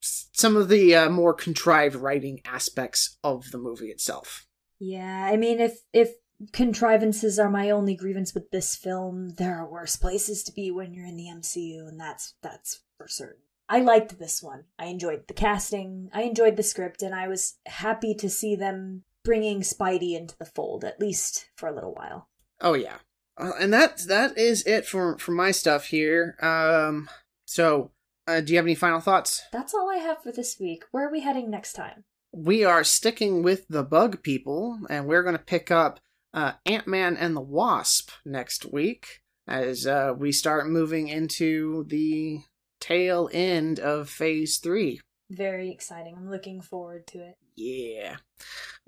some 0.00 0.56
of 0.56 0.68
the 0.68 0.94
uh, 0.96 1.10
more 1.10 1.34
contrived 1.34 1.94
writing 1.94 2.40
aspects 2.44 3.18
of 3.22 3.50
the 3.50 3.58
movie 3.58 3.90
itself. 3.90 4.46
Yeah, 4.78 5.28
I 5.30 5.36
mean, 5.36 5.60
if, 5.60 5.78
if 5.92 6.10
contrivances 6.52 7.38
are 7.38 7.50
my 7.50 7.70
only 7.70 7.94
grievance 7.94 8.34
with 8.34 8.50
this 8.50 8.76
film. 8.76 9.30
There 9.30 9.56
are 9.58 9.70
worse 9.70 9.96
places 9.96 10.42
to 10.44 10.52
be 10.52 10.70
when 10.70 10.94
you're 10.94 11.06
in 11.06 11.16
the 11.16 11.28
MCU, 11.28 11.88
and 11.88 11.98
that's 12.00 12.34
that's 12.42 12.80
for 12.96 13.08
certain. 13.08 13.42
I 13.68 13.80
liked 13.80 14.18
this 14.18 14.42
one. 14.42 14.64
I 14.78 14.86
enjoyed 14.86 15.28
the 15.28 15.34
casting, 15.34 16.10
I 16.12 16.22
enjoyed 16.22 16.56
the 16.56 16.62
script, 16.62 17.02
and 17.02 17.14
I 17.14 17.28
was 17.28 17.58
happy 17.66 18.14
to 18.14 18.28
see 18.28 18.56
them 18.56 19.04
bringing 19.24 19.60
Spidey 19.60 20.16
into 20.16 20.36
the 20.38 20.44
fold, 20.44 20.84
at 20.84 20.98
least 20.98 21.50
for 21.56 21.68
a 21.68 21.74
little 21.74 21.94
while. 21.94 22.28
Oh 22.60 22.74
yeah, 22.74 22.96
uh, 23.36 23.52
and 23.60 23.72
that 23.72 24.02
that 24.08 24.36
is 24.36 24.66
it 24.66 24.86
for 24.86 25.18
for 25.18 25.32
my 25.32 25.50
stuff 25.50 25.86
here. 25.86 26.36
Um, 26.40 27.08
so 27.44 27.92
uh, 28.26 28.40
do 28.40 28.52
you 28.52 28.58
have 28.58 28.66
any 28.66 28.74
final 28.74 29.00
thoughts? 29.00 29.42
That's 29.52 29.74
all 29.74 29.90
I 29.90 29.96
have 29.96 30.22
for 30.22 30.32
this 30.32 30.58
week. 30.58 30.84
Where 30.90 31.08
are 31.08 31.12
we 31.12 31.20
heading 31.20 31.50
next 31.50 31.74
time? 31.74 32.04
We 32.32 32.64
are 32.64 32.84
sticking 32.84 33.42
with 33.42 33.66
the 33.68 33.82
bug 33.82 34.22
people, 34.22 34.80
and 34.88 35.06
we're 35.06 35.22
going 35.22 35.36
to 35.36 35.42
pick 35.42 35.70
up 35.70 36.00
uh, 36.32 36.52
Ant 36.66 36.86
Man 36.86 37.16
and 37.16 37.36
the 37.36 37.40
Wasp 37.40 38.10
next 38.24 38.72
week 38.72 39.20
as 39.46 39.86
uh, 39.86 40.14
we 40.16 40.32
start 40.32 40.68
moving 40.68 41.08
into 41.08 41.84
the 41.88 42.40
tail 42.80 43.28
end 43.32 43.80
of 43.80 44.08
Phase 44.08 44.58
Three. 44.58 45.00
Very 45.30 45.70
exciting. 45.70 46.16
I'm 46.16 46.30
looking 46.30 46.60
forward 46.60 47.06
to 47.08 47.18
it. 47.18 47.36
Yeah. 47.56 48.16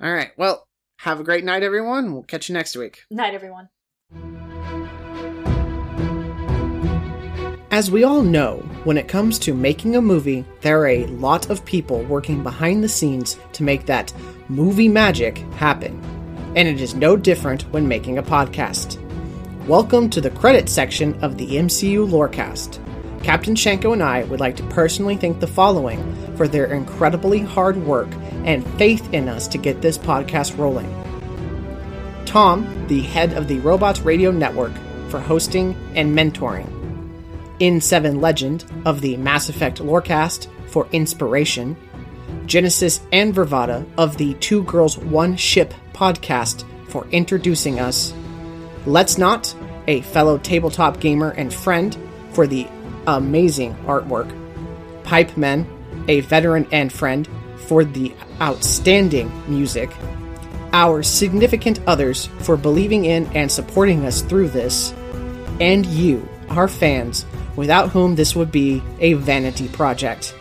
All 0.03 0.13
right. 0.13 0.31
Well, 0.37 0.67
have 0.99 1.21
a 1.21 1.25
great 1.25 1.45
night, 1.45 1.63
everyone. 1.63 2.13
We'll 2.13 2.23
catch 2.23 2.49
you 2.49 2.55
next 2.55 2.77
week. 2.77 3.03
Night, 3.11 3.35
everyone. 3.35 3.69
As 7.71 7.91
we 7.91 8.05
all 8.05 8.23
know, 8.23 8.59
when 8.85 8.99
it 8.99 9.09
comes 9.09 9.39
to 9.41 9.55
making 9.55 9.97
a 9.97 10.03
movie, 10.03 10.45
there 10.61 10.81
are 10.81 10.89
a 10.89 11.07
lot 11.07 11.49
of 11.49 11.65
people 11.65 12.03
working 12.05 12.43
behind 12.43 12.85
the 12.85 12.89
scenes 12.89 13.39
to 13.55 13.63
make 13.63 13.87
that 13.87 14.13
movie 14.49 14.89
magic 14.89 15.39
happen. 15.55 16.22
And 16.55 16.69
it 16.69 16.83
is 16.83 16.95
no 16.95 17.17
different 17.17 17.63
when 17.73 17.89
making 17.89 18.19
a 18.19 18.23
podcast. 18.23 18.99
Welcome 19.67 20.11
to 20.11 20.21
the 20.21 20.29
credit 20.29 20.69
section 20.69 21.19
of 21.25 21.39
the 21.39 21.57
MCU 21.57 22.07
Lorecast. 22.07 22.79
Captain 23.23 23.55
Shanko 23.55 23.95
and 23.95 24.03
I 24.03 24.25
would 24.25 24.39
like 24.39 24.57
to 24.57 24.63
personally 24.65 25.17
thank 25.17 25.41
the 25.41 25.47
following 25.47 26.15
for 26.37 26.47
their 26.47 26.67
incredibly 26.67 27.39
hard 27.41 27.79
work 27.79 28.09
and 28.45 28.67
faith 28.77 29.15
in 29.15 29.31
us 29.31 29.49
to 29.49 29.57
get 29.57 29.81
this 29.81 29.97
podcast 29.97 30.59
rolling. 30.59 30.93
Tom, 32.27 32.87
the 32.87 33.01
head 33.01 33.33
of 33.33 33.49
the 33.49 33.59
Robots 33.61 34.01
Radio 34.01 34.31
Network, 34.31 34.75
for 35.09 35.21
hosting 35.21 35.75
and 35.95 36.15
mentoring. 36.15 36.69
In7 37.61 38.21
Legend 38.21 38.67
of 38.85 39.01
the 39.01 39.17
Mass 39.17 39.49
Effect 39.49 39.79
Lorecast 39.79 40.49
for 40.67 40.87
inspiration. 40.93 41.79
Genesis 42.47 43.01
and 43.13 43.35
Vervada 43.35 43.87
of 43.97 44.17
the 44.17 44.35
Two 44.35 44.63
Girls 44.65 44.99
One 44.99 45.37
Ship 45.37 45.73
podcast 45.93 46.65
for 46.89 47.07
introducing 47.09 47.81
us. 47.81 48.13
Let's 48.87 49.19
Not, 49.19 49.55
a 49.87 50.03
fellow 50.03 50.39
tabletop 50.39 51.01
gamer 51.01 51.31
and 51.31 51.53
friend, 51.53 51.97
for 52.33 52.47
the 52.47 52.67
amazing 53.07 53.75
artwork. 53.87 54.33
Pipe 55.05 55.37
Men, 55.37 55.67
a 56.09 56.21
veteran 56.21 56.67
and 56.73 56.93
friend, 56.93 57.29
for 57.57 57.85
the 57.85 58.13
outstanding 58.41 59.31
music. 59.49 59.91
Our 60.73 61.03
significant 61.03 61.81
others 61.87 62.27
for 62.41 62.57
believing 62.57 63.05
in 63.05 63.27
and 63.37 63.51
supporting 63.51 64.05
us 64.07 64.23
through 64.23 64.49
this. 64.49 64.93
And 65.61 65.85
you, 65.87 66.29
our 66.49 66.69
fans, 66.69 67.27
without 67.57 67.91
whom 67.91 68.15
this 68.15 68.35
would 68.35 68.51
be 68.51 68.83
a 68.99 69.15
vanity 69.15 69.69
project. 69.69 70.35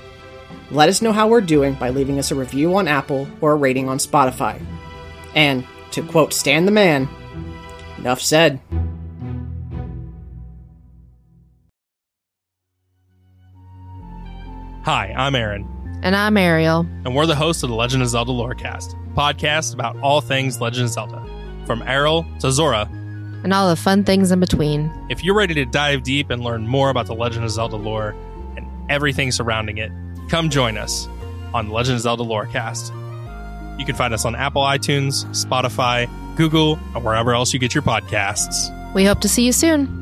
Let 0.72 0.88
us 0.88 1.01
know 1.01 1.11
how 1.11 1.28
we're 1.28 1.41
doing 1.41 1.74
by 1.74 1.89
leaving 1.89 2.17
us 2.17 2.32
a 2.32 2.36
review 2.36 2.76
on 2.78 2.88
Apple 2.88 3.28
or 3.41 3.51
a 3.53 3.55
rating 3.55 3.89
on 3.89 3.97
Spotify. 3.97 4.61
And, 5.36 5.65
to 5.91 6.01
quote 6.01 6.34
Stan 6.34 6.65
the 6.65 6.72
Man, 6.72 7.09
enough 7.97 8.22
said. 8.22 8.59
Hi, 14.84 15.13
I'm 15.15 15.36
Aaron, 15.36 15.67
And 16.01 16.15
I'm 16.15 16.38
Ariel. 16.38 16.88
and 17.05 17.15
we're 17.15 17.26
the 17.28 17.36
hosts 17.36 17.61
of 17.63 17.69
the 17.69 17.76
Legend 17.76 18.01
of 18.01 18.09
Zelda 18.09 18.32
Lorecast, 18.32 18.93
a 18.93 19.15
podcast 19.15 19.74
about 19.74 19.95
all 19.99 20.22
things 20.22 20.59
Legend 20.59 20.86
of 20.86 20.91
Zelda, 20.91 21.63
from 21.67 21.82
Aryll 21.82 22.26
to 22.39 22.51
Zora. 22.51 22.89
And 23.43 23.53
all 23.53 23.69
the 23.69 23.76
fun 23.76 24.03
things 24.03 24.32
in 24.32 24.39
between. 24.39 24.91
If 25.09 25.24
you're 25.24 25.36
ready 25.36 25.53
to 25.55 25.65
dive 25.65 26.03
deep 26.03 26.30
and 26.30 26.43
learn 26.43 26.67
more 26.67 26.89
about 26.89 27.05
the 27.07 27.15
Legend 27.15 27.43
of 27.45 27.51
Zelda 27.51 27.76
lore 27.76 28.15
and 28.55 28.65
everything 28.89 29.32
surrounding 29.32 29.78
it, 29.78 29.91
come 30.32 30.49
join 30.49 30.77
us 30.77 31.09
on 31.53 31.69
Legend 31.69 31.97
of 31.97 32.01
Zelda 32.01 32.23
Lorecast. 32.23 32.97
You 33.77 33.86
can 33.86 33.95
find 33.95 34.13
us 34.13 34.23
on 34.23 34.34
Apple 34.34 34.61
iTunes, 34.61 35.25
Spotify, 35.32 36.09
Google, 36.38 36.79
or 36.95 37.01
wherever 37.01 37.34
else 37.34 37.53
you 37.53 37.59
get 37.59 37.75
your 37.75 37.84
podcasts. 37.84 38.71
We 38.93 39.03
hope 39.03 39.19
to 39.21 39.29
see 39.29 39.45
you 39.45 39.51
soon. 39.51 40.00